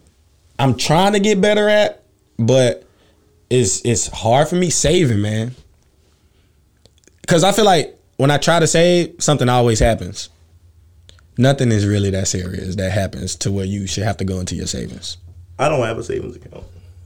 [0.60, 2.04] I'm trying to get better at,
[2.38, 2.86] but
[3.50, 5.56] it's it's hard for me saving, man.
[7.28, 10.30] Cause I feel like when I try to save, something always happens.
[11.38, 14.56] Nothing is really that serious that happens to where you should have to go into
[14.56, 15.18] your savings.
[15.60, 16.64] I don't have a savings account.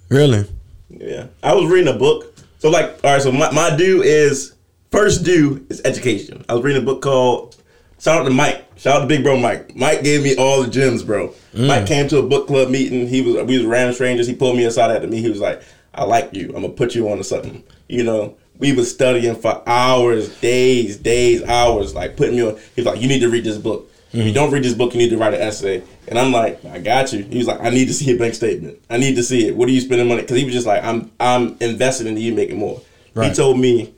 [0.09, 0.45] Really?
[0.89, 1.27] Yeah.
[1.43, 2.33] I was reading a book.
[2.59, 4.55] So like, all right, so my, my due is
[4.91, 6.43] first due is education.
[6.49, 7.57] I was reading a book called
[7.99, 8.63] Shout out to Mike.
[8.77, 9.75] Shout out to Big Bro Mike.
[9.75, 11.29] Mike gave me all the gems, bro.
[11.53, 11.67] Mm.
[11.67, 13.07] Mike came to a book club meeting.
[13.07, 14.27] He was we was random strangers.
[14.27, 15.19] He pulled me aside after me.
[15.19, 15.63] He was like,
[15.95, 16.47] "I like you.
[16.49, 20.97] I'm gonna put you on to something." You know, we was studying for hours, days,
[20.97, 22.55] days, hours, like putting me on.
[22.75, 23.89] He was like, "You need to read this book.
[24.13, 26.63] If you don't read this book, you need to write an essay." And I'm like,
[26.65, 28.79] "I got you." He was like, "I need to see a bank statement.
[28.89, 29.55] I need to see it.
[29.55, 32.33] What are you spending money?" Because he was just like, "I'm I'm invested in you
[32.33, 32.81] making more."
[33.21, 33.93] He told me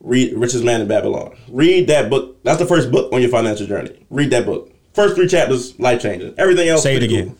[0.00, 1.36] read Richest Man in Babylon.
[1.48, 2.42] Read that book.
[2.44, 3.90] That's the first book on your financial journey.
[4.10, 4.70] Read that book.
[4.94, 6.34] First three chapters, life changing.
[6.38, 7.26] Everything else, Say it again.
[7.26, 7.36] cool.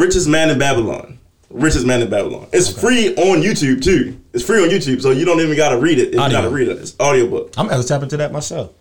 [0.00, 1.18] Richest Man in Babylon.
[1.50, 2.48] Richest Man in Babylon.
[2.52, 4.18] It's free on YouTube too.
[4.32, 6.08] It's free on YouTube, so you don't even gotta read it.
[6.08, 6.78] If you gotta read it.
[6.78, 7.54] It's audiobook.
[7.56, 8.72] I'm gonna tap into that myself.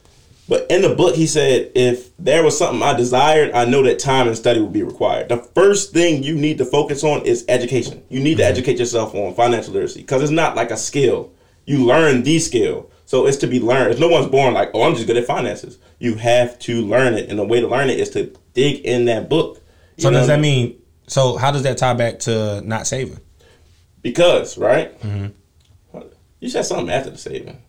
[0.47, 3.97] But in the book, he said, if there was something I desired, I know that
[3.97, 5.29] time and study would be required.
[5.29, 8.03] The first thing you need to focus on is education.
[8.09, 8.51] You need to mm-hmm.
[8.51, 11.31] educate yourself on financial literacy because it's not like a skill.
[11.65, 12.91] You learn the skill.
[13.05, 13.99] So it's to be learned.
[13.99, 15.79] No one's born like, oh, I'm just good at finances.
[15.99, 17.29] You have to learn it.
[17.29, 19.61] And the way to learn it is to dig in that book.
[19.97, 20.79] So does that mean?
[21.07, 23.19] So how does that tie back to not saving?
[24.01, 24.99] Because, right?
[25.01, 25.99] Mm-hmm.
[26.39, 27.61] You said something after the saving.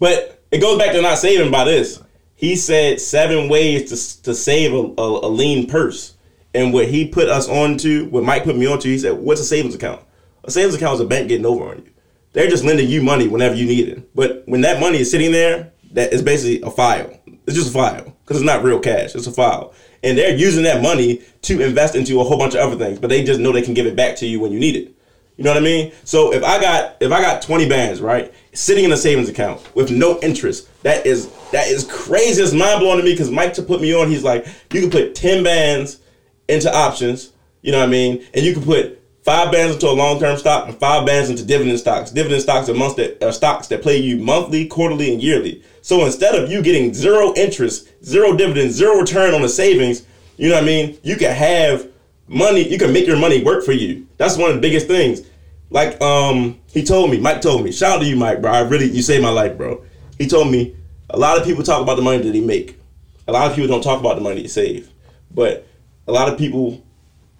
[0.00, 2.02] But it goes back to not saving by this.
[2.38, 6.14] He said seven ways to, to save a, a, a lean purse.
[6.54, 9.44] And what he put us onto, what Mike put me onto, he said, What's a
[9.44, 10.02] savings account?
[10.44, 11.90] A savings account is a bank getting over on you.
[12.34, 14.14] They're just lending you money whenever you need it.
[14.14, 17.12] But when that money is sitting there, that is basically a file.
[17.48, 19.16] It's just a file because it's not real cash.
[19.16, 19.74] It's a file.
[20.04, 23.10] And they're using that money to invest into a whole bunch of other things, but
[23.10, 24.94] they just know they can give it back to you when you need it.
[25.38, 25.92] You know what I mean?
[26.02, 29.74] So if I got if I got 20 bands, right, sitting in a savings account
[29.76, 32.42] with no interest, that is that is crazy.
[32.42, 34.90] It's mind blowing to me because Mike to put me on, he's like, you can
[34.90, 36.00] put 10 bands
[36.48, 38.26] into options, you know what I mean?
[38.34, 41.44] And you can put five bands into a long term stock and five bands into
[41.44, 42.10] dividend stocks.
[42.10, 45.62] Dividend stocks are months that are stocks that play you monthly, quarterly, and yearly.
[45.82, 50.04] So instead of you getting zero interest, zero dividend, zero return on the savings,
[50.36, 50.98] you know what I mean?
[51.04, 51.88] You can have
[52.28, 54.06] money, you can make your money work for you.
[54.16, 55.22] That's one of the biggest things.
[55.70, 58.52] Like um he told me, Mike told me, shout out to you, Mike, bro.
[58.52, 59.84] I really you saved my life, bro.
[60.18, 60.76] He told me
[61.10, 62.78] a lot of people talk about the money that they make.
[63.26, 64.90] A lot of people don't talk about the money they save.
[65.30, 65.66] But
[66.06, 66.82] a lot of people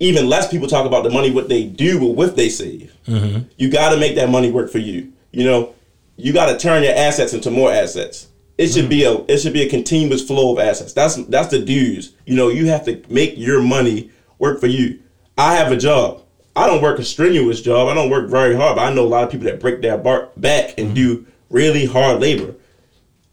[0.00, 2.94] even less people talk about the money what they do with what they save.
[3.56, 5.12] You got to make that money work for you.
[5.32, 5.74] You know,
[6.16, 8.28] you got to turn your assets into more assets.
[8.58, 10.92] It should be a it should be a continuous flow of assets.
[10.92, 12.14] That's that's the dues.
[12.26, 15.00] You know, you have to make your money work for you.
[15.36, 16.22] I have a job.
[16.58, 17.88] I don't work a strenuous job.
[17.88, 19.96] I don't work very hard, but I know a lot of people that break their
[19.96, 20.94] bar- back and mm-hmm.
[20.94, 22.56] do really hard labor.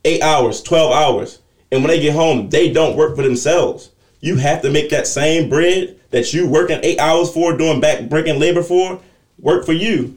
[0.03, 1.39] Eight hours, 12 hours.
[1.71, 3.89] And when they get home, they don't work for themselves.
[4.19, 8.07] You have to make that same bread that you working eight hours for, doing back
[8.09, 9.01] breaking labor for,
[9.39, 10.15] work for you.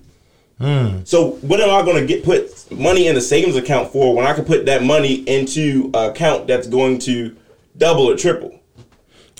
[0.59, 1.03] Hmm.
[1.05, 4.27] So what am I going to get put money in a savings account for when
[4.27, 7.35] I can put that money into an account that's going to
[7.79, 8.55] double or triple?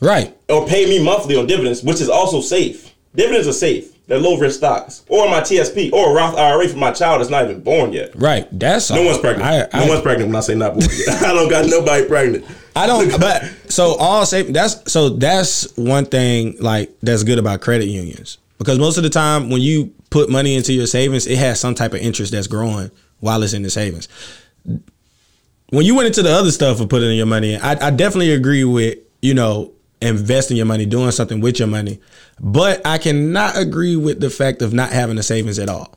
[0.01, 0.35] Right.
[0.49, 2.95] or pay me monthly on dividends, which is also safe.
[3.19, 4.07] Dividends are safe.
[4.07, 7.31] They're low risk stocks, or my TSP, or a Roth IRA for my child that's
[7.31, 8.13] not even born yet.
[8.15, 8.47] Right.
[8.57, 9.45] That's No one's pregnant.
[9.45, 11.23] I, no I, one's pregnant when I say not born yet.
[11.23, 12.47] I don't got nobody pregnant.
[12.77, 13.11] I don't.
[13.21, 18.39] But so all say that's so that's one thing like that's good about credit unions
[18.57, 21.75] because most of the time when you put money into your savings, it has some
[21.75, 24.09] type of interest that's growing while it's in the savings.
[25.71, 28.33] When you went into the other stuff of putting your money in, I, I definitely
[28.33, 32.01] agree with you know investing your money, doing something with your money,
[32.41, 35.95] but I cannot agree with the fact of not having a savings at all.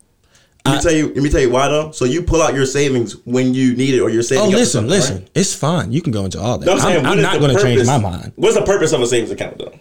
[0.65, 1.07] Let me tell you.
[1.07, 1.91] Let me tell you why though.
[1.91, 4.45] So you pull out your savings when you need it, or you're saving.
[4.45, 5.31] Oh, listen, listen, right?
[5.33, 5.91] it's fine.
[5.91, 6.65] You can go into all that.
[6.65, 9.01] No, I'm saying, I'm, I'm not going to change my mind What's the purpose of
[9.01, 9.73] a savings account though?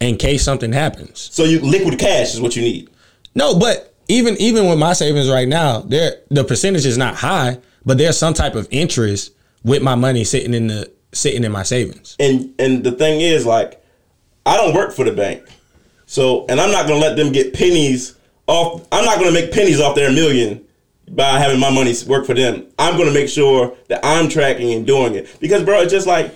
[0.00, 1.30] in case something happens.
[1.32, 2.90] So you liquid cash is what you need.
[3.34, 7.58] No, but even even with my savings right now, there the percentage is not high,
[7.84, 9.32] but there's some type of interest
[9.64, 12.16] with my money sitting in the sitting in my savings.
[12.20, 13.82] and and the thing is like
[14.44, 15.42] i don't work for the bank.
[16.06, 19.80] So and i'm not gonna let them get pennies off i'm not gonna make pennies
[19.80, 20.64] off their million
[21.10, 22.66] by having my money work for them.
[22.78, 25.36] I'm gonna make sure that i'm tracking and doing it.
[25.40, 26.34] Because bro it's just like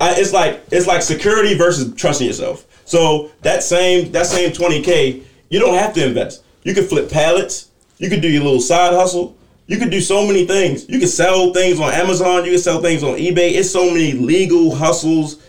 [0.00, 2.66] I, it's like it's like security versus trusting yourself.
[2.84, 6.44] So that same that same 20k you don't have to invest.
[6.62, 7.68] You can flip pallets.
[7.98, 9.36] You could do your little side hustle
[9.72, 10.86] you could do so many things.
[10.86, 12.44] You can sell things on amazon.
[12.44, 13.52] You can sell things on ebay.
[13.52, 15.42] It's so many legal hustles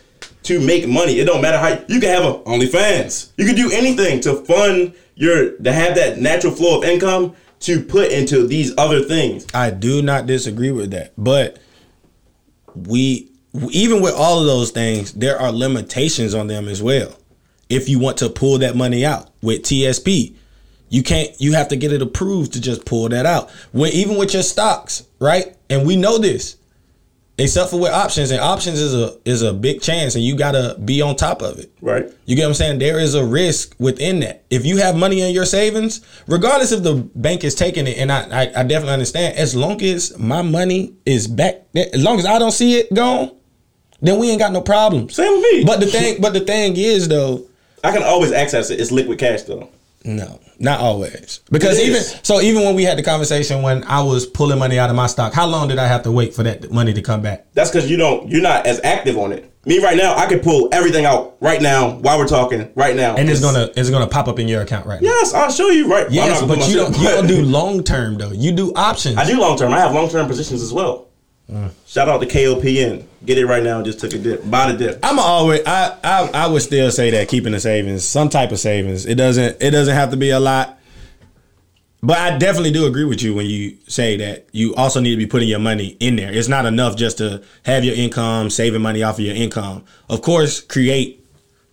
[0.44, 1.20] to make money.
[1.20, 3.32] It don't matter how you can have a onlyfans.
[3.36, 7.82] You can do anything to fund your to have that natural flow of income to
[7.82, 9.46] put into these other things.
[9.54, 11.60] I do not disagree with that, but
[12.74, 13.30] we
[13.72, 17.18] even with all of those things, there are limitations on them as well.
[17.70, 20.36] If you want to pull that money out with TSP,
[20.94, 21.30] you can't.
[21.42, 23.50] You have to get it approved to just pull that out.
[23.72, 25.58] When even with your stocks, right?
[25.68, 26.58] And we know this,
[27.40, 30.78] except for with options, and options is a is a big chance, and you gotta
[30.86, 31.72] be on top of it.
[31.82, 32.78] right You get what I'm saying?
[32.78, 34.44] There is a risk within that.
[34.52, 38.12] If you have money in your savings, regardless if the bank is taking it, and
[38.12, 42.28] I, I, I definitely understand, as long as my money is back, as long as
[42.28, 43.36] I don't see it gone,
[44.00, 45.16] then we ain't got no problems.
[45.16, 47.48] same with me But the thing, but the thing is though,
[47.84, 49.70] i can always access it it's liquid cash though
[50.06, 51.42] no, not always.
[51.52, 54.90] Because even so, even when we had the conversation when I was pulling money out
[54.90, 57.22] of my stock, how long did I have to wait for that money to come
[57.22, 57.46] back?
[57.54, 58.30] That's because you don't.
[58.30, 59.50] You're not as active on it.
[59.66, 62.70] Me right now, I could pull everything out right now while we're talking.
[62.76, 65.08] Right now, And it's gonna it's gonna pop up in your account right now.
[65.08, 66.12] Yes, I'll show you right.
[66.12, 68.32] Yes, not but you don't you don't do long term though.
[68.32, 69.18] You do options.
[69.18, 69.74] I do long term.
[69.74, 71.03] I have long term positions as well.
[71.50, 71.72] Mm.
[71.86, 73.06] Shout out to KOPN.
[73.26, 73.82] Get it right now.
[73.82, 74.50] Just took a dip.
[74.50, 75.00] Buy the dip.
[75.04, 78.60] I'm always I, I I would still say that keeping a savings, some type of
[78.60, 79.06] savings.
[79.06, 80.80] It doesn't it doesn't have to be a lot.
[82.02, 85.18] But I definitely do agree with you when you say that you also need to
[85.18, 86.34] be putting your money in there.
[86.34, 89.86] It's not enough just to have your income, saving money off of your income.
[90.10, 91.26] Of course, create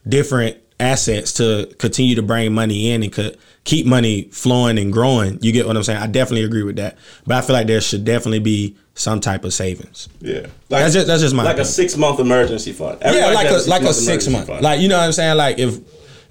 [0.07, 5.39] different assets to continue to bring money in and could keep money flowing and growing.
[5.43, 6.01] You get what I'm saying?
[6.01, 6.97] I definitely agree with that.
[7.26, 10.09] But I feel like there should definitely be some type of savings.
[10.20, 12.99] Yeah, like, That's just that's just my like a six month emergency fund.
[13.03, 14.49] yeah, like has a like a six-month month.
[14.49, 14.62] fund.
[14.62, 15.37] Like you know what I'm saying?
[15.37, 15.78] Like if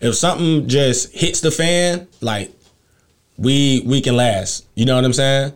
[0.01, 2.51] if something just hits the fan, like
[3.37, 4.65] we we can last.
[4.75, 5.53] You know what I'm saying?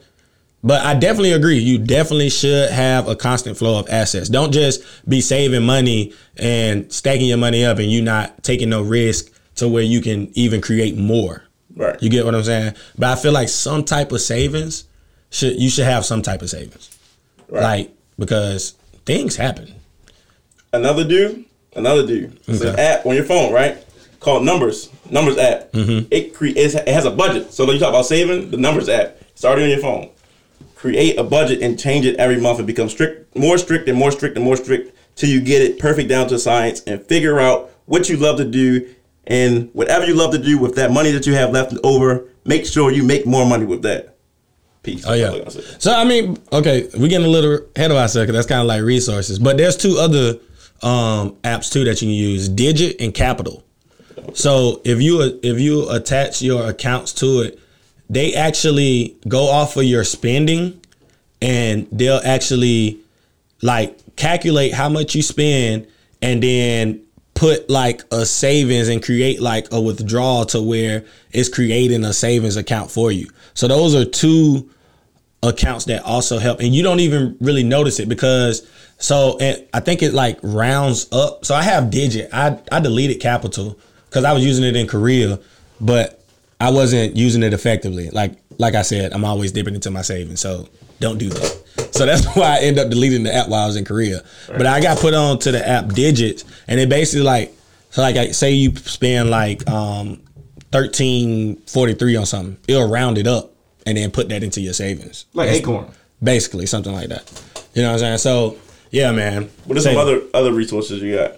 [0.64, 1.58] But I definitely agree.
[1.58, 4.30] You definitely should have a constant flow of assets.
[4.30, 8.82] Don't just be saving money and stacking your money up and you not taking no
[8.82, 11.44] risk to where you can even create more.
[11.76, 12.02] Right.
[12.02, 12.76] You get what I'm saying?
[12.98, 14.86] But I feel like some type of savings
[15.32, 16.98] should you should have some type of savings.
[17.50, 17.62] Right.
[17.62, 18.72] Like because
[19.06, 19.74] things happen.
[20.72, 21.46] another dude,
[21.76, 22.40] another dude.
[22.48, 23.84] It's an app on your phone, right?
[24.20, 24.90] Called Numbers.
[25.10, 25.72] Numbers app.
[25.74, 26.08] Mm-hmm.
[26.10, 26.76] It creates.
[26.76, 27.52] It has a budget.
[27.52, 29.18] So when you talk about saving, the Numbers app.
[29.32, 30.10] It's already on your phone.
[30.84, 34.12] Create a budget and change it every month and become strict, more strict and more
[34.12, 37.72] strict and more strict till you get it perfect down to science and figure out
[37.86, 38.94] what you love to do
[39.26, 42.26] and whatever you love to do with that money that you have left over.
[42.44, 44.18] Make sure you make more money with that.
[44.82, 45.06] Peace.
[45.08, 45.32] Oh yeah.
[45.32, 45.50] I.
[45.80, 48.28] So I mean, okay, we're getting a little ahead of ourselves.
[48.28, 50.34] 'cause that's kind of like resources, but there's two other
[50.82, 53.64] um, apps too that you can use: Digit and Qapital.
[54.34, 57.60] So if you if you attach your accounts to it,
[58.14, 60.80] they actually go off of your spending,
[61.42, 63.00] and they'll actually
[63.62, 65.88] like calculate how much you spend,
[66.22, 67.04] and then
[67.34, 72.56] put like a savings and create like a withdrawal to where it's creating a savings
[72.56, 73.28] account for you.
[73.54, 74.70] So those are two
[75.42, 78.66] accounts that also help and you don't even really notice it because
[78.98, 81.44] so and I think it like rounds up.
[81.44, 82.30] So I have Digit.
[82.32, 85.40] I I deleted Qapital because I was using it in Korea,
[85.82, 86.23] but
[86.64, 88.10] I wasn't using it effectively.
[88.10, 90.40] Like like I said, I'm always dipping into my savings.
[90.40, 90.70] So
[91.02, 91.92] don't do that.
[91.92, 94.22] So that's why I end up deleting the app while I was in Korea.
[94.48, 97.54] But I got put on to the app Digits, and it basically like
[97.90, 100.22] so like I say you spend like um
[100.72, 103.54] thirteen forty three on something, it'll round it up
[103.86, 105.26] and then put that into your savings.
[105.34, 105.92] Like Acorn.
[106.24, 107.30] Basically, something like that.
[107.74, 108.18] You know what I'm saying?
[108.20, 108.58] So
[108.90, 109.50] yeah, man.
[109.66, 111.34] What are some other other resources you got?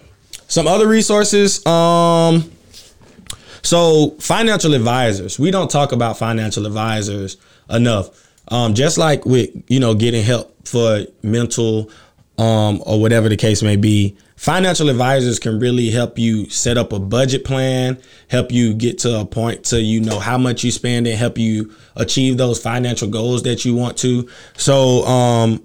[0.46, 1.66] Some other resources.
[1.66, 2.52] Um
[3.66, 5.38] so financial advisors.
[5.38, 7.36] We don't talk about financial advisors
[7.68, 8.10] enough.
[8.48, 11.90] Um, just like with you know getting help for mental
[12.38, 16.92] um, or whatever the case may be, financial advisors can really help you set up
[16.92, 20.70] a budget plan, help you get to a point to you know how much you
[20.70, 24.28] spend and help you achieve those financial goals that you want to.
[24.56, 25.60] So um,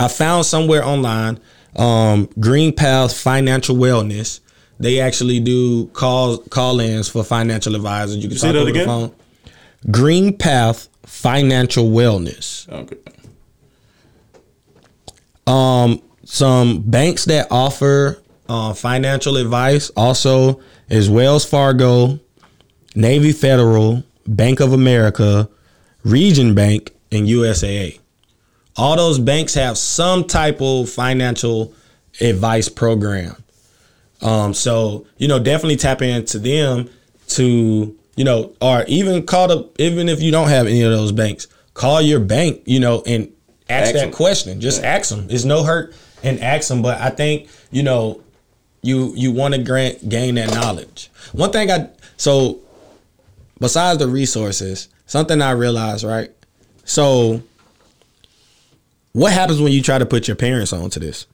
[0.00, 1.38] I found somewhere online,
[1.76, 4.40] um, GreenPath Financial Wellness.
[4.78, 8.22] They actually do call call-ins for financial advisors.
[8.22, 9.14] You can talk over the phone.
[9.86, 12.68] GreenPath Financial Wellness.
[12.68, 12.96] Okay.
[15.46, 22.18] Um, some banks that offer uh, financial advice also is Wells Fargo,
[22.94, 25.48] Navy Federal, Bank of America,
[26.02, 28.00] Region Bank, and USAA.
[28.76, 31.74] All those banks have some type of financial
[32.20, 33.36] advice program.
[34.24, 36.90] Um, so you know, definitely tap into them
[37.28, 41.12] to you know, or even call the even if you don't have any of those
[41.12, 43.32] banks, call your bank, you know, and
[43.68, 44.12] ask, ask that them.
[44.12, 44.60] question.
[44.60, 44.88] Just yeah.
[44.88, 45.26] ask them.
[45.30, 46.82] It's no hurt and ask them.
[46.82, 48.22] But I think you know,
[48.82, 51.10] you you want to grant gain that knowledge.
[51.32, 52.60] One thing I so
[53.60, 56.30] besides the resources, something I realized right.
[56.84, 57.42] So,
[59.12, 61.26] what happens when you try to put your parents onto this?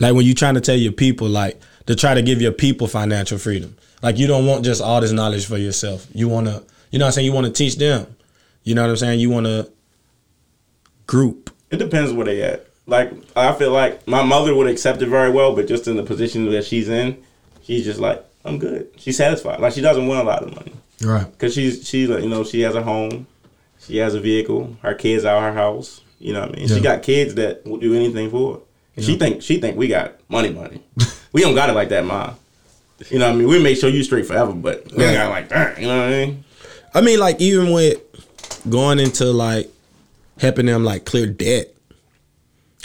[0.00, 2.88] Like when you're trying to tell your people, like to try to give your people
[2.88, 3.76] financial freedom.
[4.02, 6.06] Like you don't want just all this knowledge for yourself.
[6.14, 7.26] You want to, you know what I'm saying?
[7.26, 8.06] You want to teach them.
[8.64, 9.20] You know what I'm saying?
[9.20, 9.70] You want to
[11.06, 11.54] group.
[11.70, 12.66] It depends where they at.
[12.86, 16.02] Like I feel like my mother would accept it very well, but just in the
[16.02, 17.22] position that she's in,
[17.62, 18.90] she's just like, I'm good.
[18.96, 19.60] She's satisfied.
[19.60, 20.72] Like she doesn't want a lot of money.
[21.02, 21.30] Right.
[21.30, 23.26] Because she's she's you know she has a home,
[23.80, 26.00] she has a vehicle, her kids are her house.
[26.18, 26.68] You know what I mean?
[26.68, 26.76] Yeah.
[26.76, 28.60] She got kids that will do anything for her.
[28.98, 30.82] She think she think we got money, money.
[31.32, 32.36] we don't got it like that, mom.
[33.08, 33.48] You know what I mean?
[33.48, 35.78] We make sure you straight forever, but we got like that.
[35.78, 36.44] You know what I mean?
[36.92, 38.00] I mean, like even with
[38.68, 39.70] going into like
[40.38, 41.68] helping them like clear debt,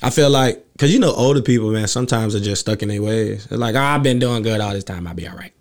[0.01, 3.01] I feel like because you know older people, man, sometimes are just stuck in their
[3.01, 3.45] ways.
[3.45, 5.07] They're like, oh, I've been doing good all this time.
[5.07, 5.53] I'll be all right.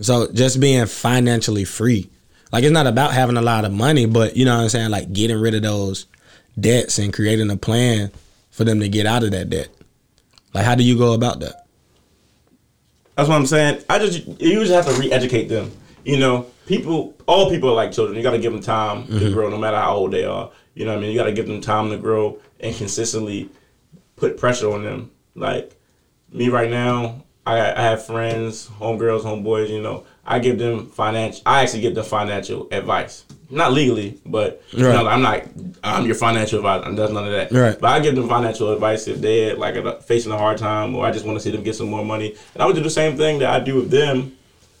[0.00, 2.10] So just being financially free,
[2.52, 4.90] like it's not about having a lot of money, but you know what I'm saying,
[4.90, 6.06] like getting rid of those
[6.58, 8.10] debts and creating a plan
[8.52, 9.68] for them to get out of that debt.
[10.54, 11.66] Like, how do you go about that?
[13.16, 13.82] That's what I'm saying.
[13.90, 15.72] I just you just have to re-educate them.
[16.04, 18.16] You know, people, all people are like children.
[18.16, 19.18] You got to give them time mm-hmm.
[19.18, 20.50] to grow, no matter how old they are.
[20.74, 21.12] You know what I mean?
[21.12, 23.50] You got to give them time to grow and consistently
[24.16, 25.10] put pressure on them.
[25.34, 25.74] Like
[26.30, 29.68] me right now, I, I have friends, homegirls, homeboys.
[29.68, 31.42] You know, I give them financial.
[31.44, 34.78] I actually give them financial advice not legally, but right.
[34.78, 35.44] you know, I'm not
[35.84, 36.86] I'm your financial advisor.
[36.86, 37.52] And does none of that.
[37.52, 37.78] Right.
[37.78, 41.12] But I give them financial advice if they're like facing a hard time, or I
[41.12, 42.34] just want to see them get some more money.
[42.54, 44.36] And I would do the same thing that I do with them,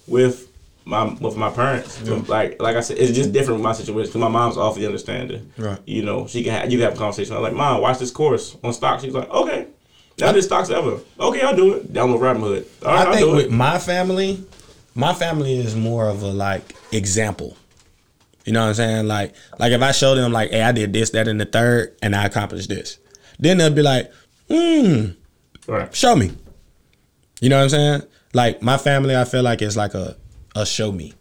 [0.06, 0.48] with
[0.86, 2.00] my with my parents.
[2.02, 2.22] Yeah.
[2.26, 5.52] Like like I said, it's just different with my situation because my mom's awfully understanding.
[5.58, 5.78] Right.
[5.84, 7.36] You know, she can have, you can have a conversation.
[7.36, 9.02] I'm like, mom, watch this course on stocks.
[9.04, 9.66] She's like, okay.
[10.18, 11.00] Now this stocks ever.
[11.18, 11.92] Okay, I'll do it.
[11.92, 12.66] Down the Robinhood.
[12.84, 14.44] All right, I think with my family,
[14.94, 17.56] my family is more of a like example.
[18.44, 19.08] You know what I'm saying?
[19.08, 21.96] Like, like if I show them like, hey, I did this, that, and the third,
[22.02, 22.98] and I accomplished this,
[23.38, 24.12] then they'll be like,
[24.48, 25.10] hmm,
[25.68, 25.94] right.
[25.94, 26.32] show me.
[27.40, 28.02] You know what I'm saying?
[28.34, 30.16] Like my family, I feel like it's like a
[30.54, 31.14] a show me.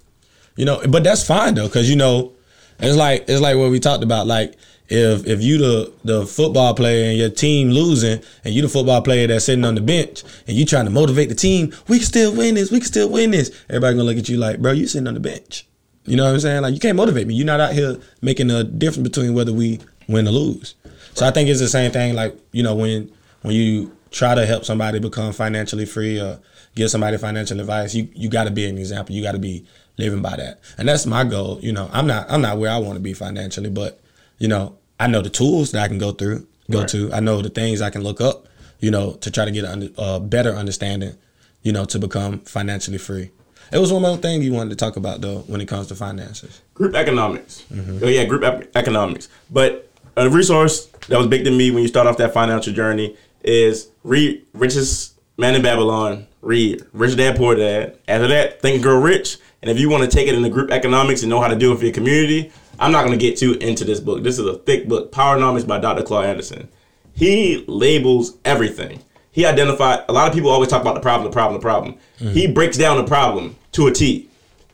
[0.55, 2.33] You know, but that's fine though, cause you know,
[2.79, 4.27] it's like it's like what we talked about.
[4.27, 4.55] Like
[4.91, 9.01] if if you the the football player and your team losing, and you the football
[9.01, 12.05] player that's sitting on the bench, and you trying to motivate the team, we can
[12.05, 13.49] still win this, we can still win this.
[13.69, 15.65] Everybody gonna look at you like, bro, you sitting on the bench.
[16.05, 16.61] You know what I'm saying?
[16.63, 17.35] Like you can't motivate me.
[17.35, 19.79] You're not out here making a difference between whether we
[20.09, 20.75] win or lose.
[21.13, 22.13] So I think it's the same thing.
[22.13, 23.09] Like you know when
[23.43, 26.37] when you try to help somebody become financially free or
[26.75, 29.15] give somebody financial advice, you you got to be an example.
[29.15, 29.65] You got to be
[29.97, 31.59] living by that, and that's my goal.
[31.61, 34.01] You know, I'm not I'm not where I want to be financially, but
[34.37, 36.89] you know I know the tools that I can go through, go right.
[36.89, 37.11] to.
[37.11, 38.47] I know the things I can look up.
[38.81, 39.63] you know, to try to get
[39.97, 41.15] a better understanding,
[41.61, 43.29] you know, to become financially free.
[43.71, 45.95] It was one more thing you wanted to talk about though when it comes to
[45.95, 46.61] finances.
[46.73, 47.63] Group economics.
[48.01, 49.29] Oh yeah, group ep- economics.
[49.49, 49.87] But
[50.17, 53.89] a resource that was big to me when you start off that financial journey is
[54.03, 56.27] read Richest Man in Babylon.
[56.41, 57.97] Read Rich Dad Poor Dad.
[58.07, 59.37] After that, Think and Grow Rich.
[59.61, 61.55] And if you want to take it in the group economics and know how to
[61.55, 62.51] do it for your community,
[62.81, 64.23] I'm not going to get too into this book.
[64.23, 66.03] This is a thick book, Power Powernomics by Dr.
[66.03, 66.67] Claud Anderson.
[67.13, 69.03] He labels everything.
[69.31, 71.97] He identified a lot of people always talk about the problem, the problem, the problem.
[72.17, 74.29] He breaks down the problem to a T.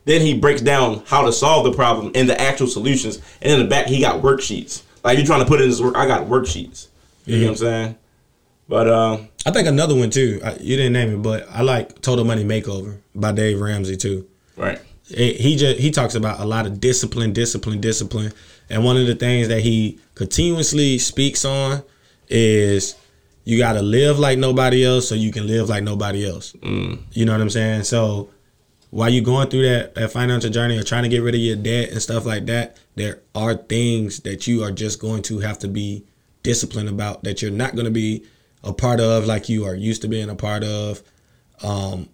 [0.05, 3.21] Then he breaks down how to solve the problem and the actual solutions.
[3.41, 4.83] And in the back, he got worksheets.
[5.03, 6.87] Like you're trying to put in this work, I got worksheets.
[7.25, 7.95] You know what I'm saying?
[8.69, 10.39] But uh, I think another one too.
[10.43, 14.27] I, you didn't name it, but I like Total Money Makeover by Dave Ramsey too.
[14.55, 14.79] right,
[15.09, 18.33] It- he just he talks about a lot of discipline, discipline, discipline,
[18.69, 21.83] and one of the things that he continuously speaks on
[22.29, 22.95] is
[23.45, 26.53] you got to live like nobody else so you can live like nobody else.
[26.61, 27.83] You know what I'm saying?
[27.83, 28.29] So
[28.89, 31.55] while you're going through that, that financial journey or trying to get rid of your
[31.55, 35.59] debt and stuff like that, there are things that you are just going to have
[35.59, 36.03] to be
[36.43, 38.23] disciplined about that you're not going to be
[38.63, 41.01] a part of like you are used to being a part of.
[41.63, 42.09] Um,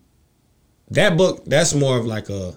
[0.92, 2.54] that book, that's more of like a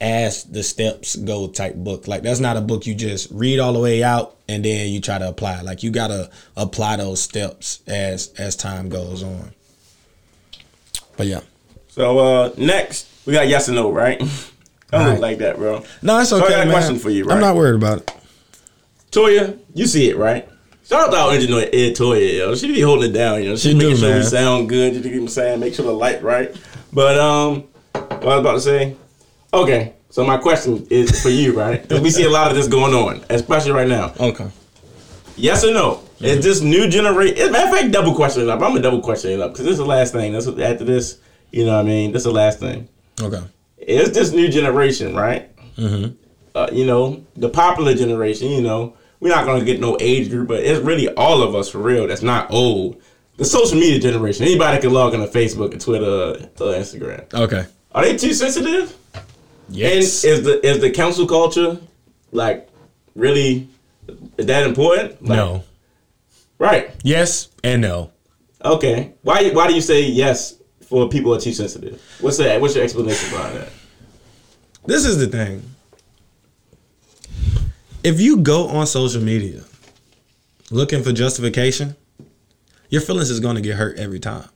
[0.00, 2.06] as the steps go type book.
[2.08, 5.00] Like that's not a book you just read all the way out and then you
[5.00, 5.60] try to apply.
[5.62, 9.50] Like you gotta apply those steps as as time goes on.
[11.16, 11.40] But yeah.
[11.88, 14.20] so uh, next we got yes and no, right?
[14.92, 15.20] I don't Right.
[15.20, 15.84] like that, bro.
[16.00, 16.48] No, it's So I okay.
[16.50, 16.72] got a man.
[16.74, 17.34] question for you, right?
[17.34, 18.12] I'm not worried about it.
[19.10, 20.48] Toya, you see it, right?
[20.88, 22.54] Shout out to our engineer Ed Toya, yo.
[22.54, 23.56] She be holding it down, you know.
[23.56, 24.94] She, She making do, sure we sound good.
[24.94, 25.60] You know what I'm saying?
[25.60, 26.56] Make sure the light right.
[26.92, 28.96] But um, what I was about to say.
[29.52, 31.82] Okay, so my question is for you, right?
[31.88, 34.12] Because we see a lot of this going on, especially right now.
[34.20, 34.48] Okay.
[35.36, 36.02] Yes or no?
[36.20, 37.52] Is this new generation?
[37.52, 38.60] Matter of fact, double question it up.
[38.60, 40.32] I'm gonna double question it up because this is the last thing.
[40.32, 41.18] That's after this,
[41.52, 42.12] you know what I mean.
[42.12, 42.88] This is the last thing.
[43.20, 43.40] Okay.
[43.78, 45.54] It's this new generation, right?
[45.76, 46.12] Mm-hmm.
[46.56, 50.48] uh, you know, the popular generation, you know, we're not gonna get no age group,
[50.48, 52.08] but it's really all of us for real.
[52.08, 53.00] That's not old.
[53.36, 54.44] The social media generation.
[54.44, 57.32] Anybody can log into Facebook and Twitter, uh, uh, Instagram.
[57.32, 57.64] Okay.
[57.92, 58.96] Are they too sensitive?
[59.68, 60.24] Yes.
[60.24, 61.78] And is the is the cancel culture
[62.32, 62.68] like
[63.14, 63.68] really
[64.36, 65.22] that important?
[65.22, 65.64] Like, no.
[66.58, 66.90] Right.
[67.02, 68.10] Yes and no.
[68.64, 69.14] Okay.
[69.22, 72.02] Why why do you say yes for people who are too sensitive?
[72.20, 72.60] What's that?
[72.60, 73.68] What's your explanation behind that?
[74.86, 75.62] This is the thing.
[78.02, 79.64] If you go on social media
[80.70, 81.94] looking for justification,
[82.88, 84.48] your feelings is going to get hurt every time.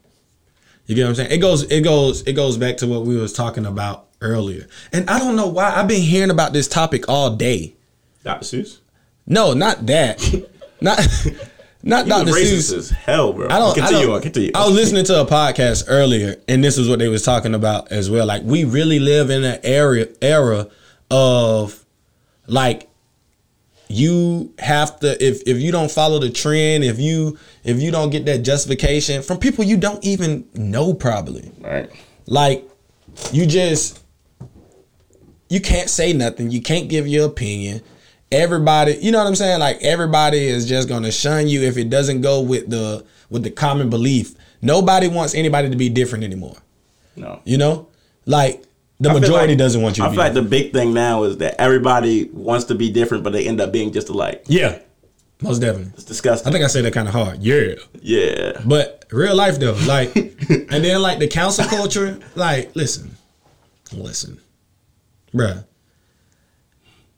[0.86, 1.32] You get what I'm saying?
[1.32, 4.66] It goes it goes it goes back to what we was talking about earlier.
[4.92, 7.74] And I don't know why I've been hearing about this topic all day.
[8.24, 8.44] Dr.
[8.44, 8.78] Seuss?
[9.26, 10.20] No, not that.
[10.80, 10.98] not
[11.82, 12.32] not You Dr.
[12.32, 12.76] Seuss.
[12.76, 13.46] as hell, bro.
[13.46, 13.74] I don't.
[13.74, 14.22] continue I don't, on.
[14.22, 14.50] Continue.
[14.54, 17.90] I was listening to a podcast earlier, and this is what they was talking about
[17.92, 18.26] as well.
[18.26, 20.68] Like we really live in an area era
[21.10, 21.84] of
[22.46, 22.88] like
[23.88, 28.10] you have to if if you don't follow the trend, if you if you don't
[28.10, 31.52] get that justification from people you don't even know probably.
[31.60, 31.90] Right.
[32.26, 32.68] Like
[33.32, 34.01] you just
[35.52, 36.50] you can't say nothing.
[36.50, 37.82] You can't give your opinion.
[38.30, 39.60] Everybody, you know what I'm saying?
[39.60, 43.50] Like everybody is just gonna shun you if it doesn't go with the with the
[43.50, 44.34] common belief.
[44.62, 46.56] Nobody wants anybody to be different anymore.
[47.16, 47.40] No.
[47.44, 47.88] You know,
[48.24, 48.62] like
[48.98, 50.04] the I majority like- doesn't want you.
[50.04, 52.90] I to be feel like the big thing now is that everybody wants to be
[52.90, 54.44] different, but they end up being just alike.
[54.46, 54.78] yeah,
[55.42, 55.92] most definitely.
[55.94, 56.48] It's disgusting.
[56.48, 57.42] I think I said that kind of hard.
[57.42, 58.62] Yeah, yeah.
[58.64, 63.16] but real life though, like, and then like the cancel culture, like, listen,
[63.92, 64.40] listen,
[65.34, 65.64] bruh.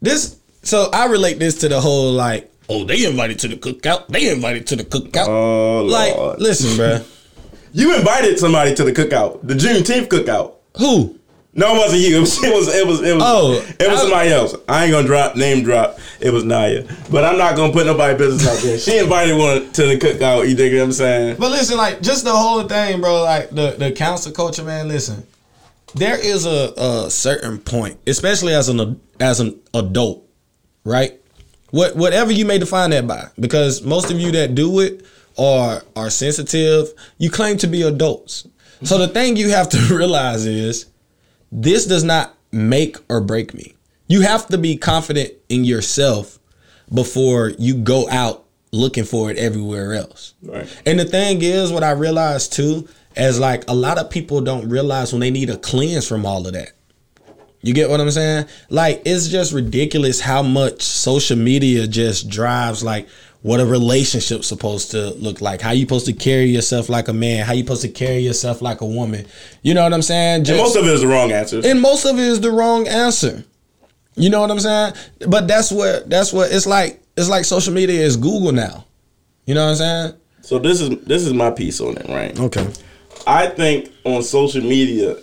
[0.03, 4.09] This, so I relate this to the whole like, oh, they invited to the cookout.
[4.09, 5.27] They invited to the cookout.
[5.29, 6.41] Oh like, Lord.
[6.41, 7.07] listen, bruh.
[7.73, 10.55] you invited somebody to the cookout, the Juneteenth cookout.
[10.79, 11.19] Who?
[11.57, 12.17] No, it wasn't you.
[12.17, 12.43] It was.
[12.43, 12.75] It was.
[12.75, 13.01] It was.
[13.03, 14.57] It was, Oh, it was I- somebody else.
[14.69, 15.99] I ain't gonna drop name drop.
[16.21, 18.77] It was Naya, but I'm not gonna put nobody business out there.
[18.77, 20.49] She invited one to the cookout.
[20.49, 21.37] You dig what I'm saying?
[21.39, 23.23] But listen, like just the whole thing, bro.
[23.23, 24.89] Like the the cancel culture, man.
[24.89, 25.25] Listen,
[25.95, 30.29] there is a, a certain point, especially as an as an adult,
[30.85, 31.21] right?
[31.71, 35.05] What whatever you may define that by, because most of you that do it
[35.39, 36.93] are are sensitive.
[37.19, 38.47] You claim to be adults,
[38.83, 40.87] so the thing you have to realize is
[41.51, 43.75] this does not make or break me.
[44.07, 46.39] You have to be confident in yourself
[46.93, 50.35] before you go out looking for it everywhere else.
[50.43, 50.69] Right.
[50.85, 54.69] And the thing is, what I realized too, is like a lot of people don't
[54.69, 56.73] realize when they need a cleanse from all of that.
[57.63, 58.47] You get what I'm saying?
[58.69, 63.09] Like it's just ridiculous how much social media just drives like
[63.41, 67.13] what a relationship's supposed to look like, how you supposed to carry yourself like a
[67.13, 69.27] man, how you supposed to carry yourself like a woman.
[69.63, 70.49] You know what I'm saying?
[70.49, 71.65] And most of it is the wrong answers.
[71.65, 73.45] and most of it is the wrong answer.
[74.17, 74.95] You know what I'm saying?
[75.29, 77.03] But that's what that's what it's like.
[77.17, 78.85] It's like social media is Google now.
[79.47, 80.15] You know what I'm saying?
[80.41, 82.39] So this is this is my piece on it, right?
[82.39, 82.69] Okay.
[83.27, 85.17] I think on social media,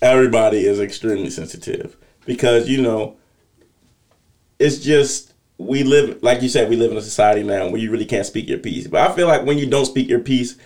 [0.00, 1.96] everybody is extremely sensitive
[2.26, 3.16] because you know,
[4.58, 7.90] it's just we live like you said, we live in a society now where you
[7.90, 8.86] really can't speak your piece.
[8.86, 10.56] But I feel like when you don't speak your piece,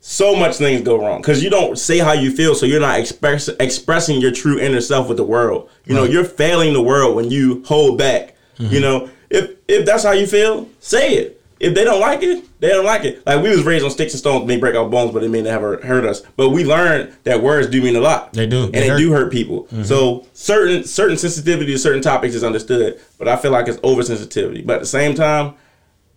[0.00, 2.98] so much things go wrong because you don't say how you feel, so you're not
[2.98, 5.70] express, expressing your true inner self with the world.
[5.86, 8.36] You know, you're failing the world when you hold back.
[8.58, 8.80] You mm-hmm.
[8.82, 11.33] know, if if that's how you feel, say it.
[11.60, 13.24] If they don't like it, they don't like it.
[13.26, 15.40] Like we was raised on sticks and stones, may break our bones, but it may
[15.40, 16.20] never hurt us.
[16.36, 18.32] But we learned that words do mean a lot.
[18.32, 18.64] They do.
[18.64, 18.98] and They they, hurt.
[18.98, 19.64] do hurt people.
[19.64, 19.84] Mm-hmm.
[19.84, 24.66] So certain certain sensitivity to certain topics is understood, but I feel like it's oversensitivity.
[24.66, 25.54] But at the same time,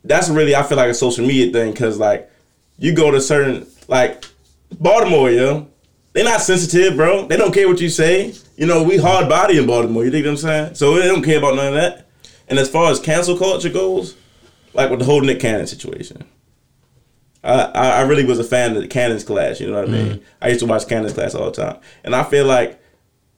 [0.04, 2.30] that's really I feel like a social media thing because like
[2.80, 4.26] you go to certain like
[4.80, 5.68] Baltimore, yo,
[6.14, 7.28] they're not sensitive, bro.
[7.28, 8.34] They don't care what you say.
[8.58, 10.04] You know, we hard body in Baltimore.
[10.04, 10.76] You think what I'm saying?
[10.76, 12.08] So they don't care about none of that.
[12.50, 14.16] And as far as cancel culture goes,
[14.78, 16.24] like with the whole Nick Cannon situation.
[17.44, 20.08] I, I really was a fan of the Cannon's class, you know what I mean?
[20.14, 20.24] Mm.
[20.42, 21.82] I used to watch Cannon's class all the time.
[22.04, 22.80] And I feel like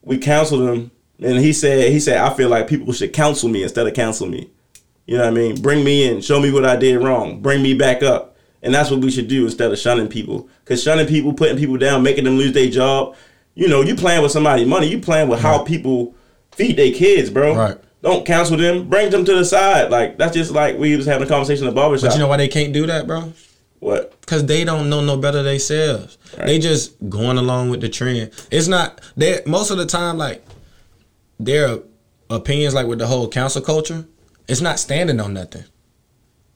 [0.02, 0.90] we counseled him
[1.22, 4.26] and he said he said I feel like people should counsel me instead of counsel
[4.26, 4.50] me.
[5.06, 5.60] You know what I mean?
[5.60, 8.36] Bring me in, show me what I did wrong, bring me back up.
[8.62, 10.48] And that's what we should do instead of shunning people.
[10.66, 13.16] Cause shunning people, putting people down, making them lose their job.
[13.54, 14.86] You know, you playing with somebody's money.
[14.86, 16.14] You playing with how people
[16.52, 17.56] feed their kids, bro.
[17.56, 17.78] Right.
[18.02, 18.88] Don't counsel them.
[18.88, 19.90] Bring them to the side.
[19.90, 22.10] Like that's just like we was having a conversation in the barbershop.
[22.10, 23.32] But you know why they can't do that, bro?
[23.80, 24.14] what?
[24.26, 26.18] Cause they don't know no better themselves.
[26.36, 28.30] They just going along with the trend.
[28.50, 30.44] It's not they most of the time like
[31.38, 31.78] their
[32.28, 34.06] opinions like with the whole cancel culture,
[34.48, 35.64] it's not standing on nothing.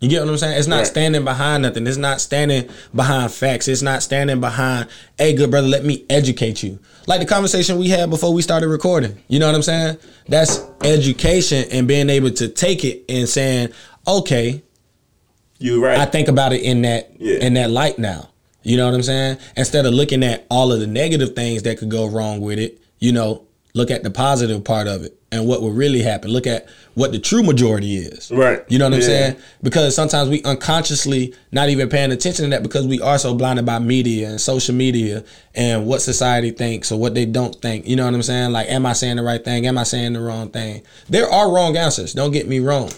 [0.00, 0.58] You get what I'm saying?
[0.58, 0.86] It's not Right.
[0.86, 1.86] standing behind nothing.
[1.86, 3.68] It's not standing behind facts.
[3.68, 6.78] It's not standing behind, hey, good brother, let me educate you.
[7.06, 9.20] Like the conversation we had before we started recording.
[9.28, 9.98] You know what I'm saying?
[10.28, 13.70] That's education and being able to take it and saying,
[14.06, 14.62] okay,
[15.58, 15.98] you're right.
[15.98, 17.38] I think about it in that Yeah.
[17.38, 18.30] in that light now.
[18.62, 19.38] You know what I'm saying?
[19.56, 22.80] Instead of looking at all of the negative things that could go wrong with it,
[22.98, 23.42] you know,
[23.74, 26.30] look at the positive part of it and what will really happen.
[26.30, 28.30] Look at what the true majority is.
[28.30, 28.62] Right.
[28.68, 29.36] You know what I'm saying?
[29.64, 33.66] Because sometimes we unconsciously not even paying attention to that because we are so blinded
[33.66, 35.24] by media and social media
[35.56, 37.88] and what society thinks or what they don't think.
[37.88, 38.52] You know what I'm saying?
[38.52, 39.66] Like, am I saying the right thing?
[39.66, 40.82] Am I saying the wrong thing?
[41.08, 42.12] There are wrong answers.
[42.12, 42.92] Don't get me wrong.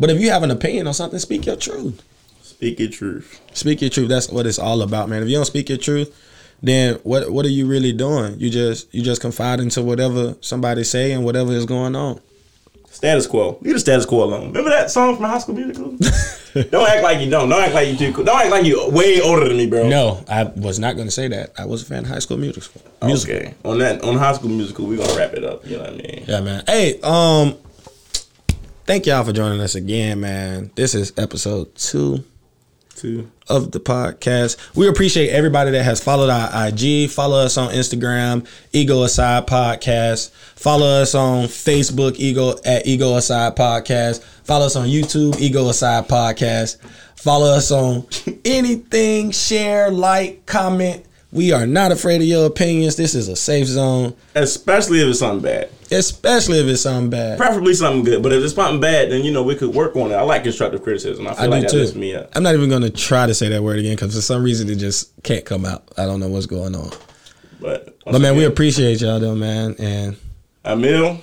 [0.00, 2.02] But if you have an opinion on something, speak your truth.
[2.40, 3.38] Speak your truth.
[3.52, 4.08] Speak your truth.
[4.08, 5.22] That's what it's all about, man.
[5.22, 6.14] If you don't speak your truth,
[6.62, 8.38] then what what are you really doing?
[8.38, 12.20] You just you just confide into whatever somebody say and whatever is going on.
[12.96, 13.58] Status quo.
[13.60, 14.46] Leave the status quo alone.
[14.48, 15.90] Remember that song from High School Musical?
[16.70, 17.50] don't act like you don't.
[17.50, 18.24] Don't act like you too cool.
[18.24, 19.86] Don't act like you way older than me, bro.
[19.86, 21.52] No, I was not going to say that.
[21.58, 22.80] I was a fan of High School Musical.
[23.02, 23.36] Musical.
[23.36, 23.54] Okay.
[23.66, 25.66] On that, on High School Musical, we're gonna wrap it up.
[25.66, 26.24] You know what I mean?
[26.26, 26.64] Yeah, man.
[26.66, 27.58] Hey, um,
[28.86, 30.70] thank y'all for joining us again, man.
[30.74, 32.24] This is episode two
[32.96, 33.30] Two.
[33.48, 34.56] of the podcast.
[34.74, 37.10] We appreciate everybody that has followed our IG.
[37.10, 40.30] Follow us on Instagram, Ego Aside Podcast.
[40.56, 44.22] Follow us on Facebook, Ego at Ego Aside Podcast.
[44.44, 46.78] Follow us on YouTube, Ego Aside Podcast.
[47.16, 48.06] Follow us on
[48.44, 51.04] anything, share, like, comment.
[51.36, 52.96] We are not afraid of your opinions.
[52.96, 55.68] This is a safe zone, Especially if it's something bad.
[55.90, 57.36] especially if it's something bad.
[57.38, 58.22] Preferably something good.
[58.22, 60.14] But if it's something bad, then you know we could work on it.
[60.14, 61.26] I like constructive criticism.
[61.28, 61.78] I feel I like that too.
[61.78, 62.30] lifts me up.
[62.34, 64.76] I'm not even gonna try to say that word again because for some reason it
[64.76, 65.86] just can't come out.
[65.98, 66.90] I don't know what's going on.
[67.60, 69.76] But But man, we appreciate y'all though, man.
[69.78, 70.16] And
[70.64, 71.20] Emil,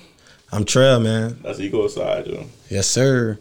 [0.52, 1.40] I'm Trail, man.
[1.42, 2.46] that's ego aside, Joe.
[2.70, 3.40] Yes, sir.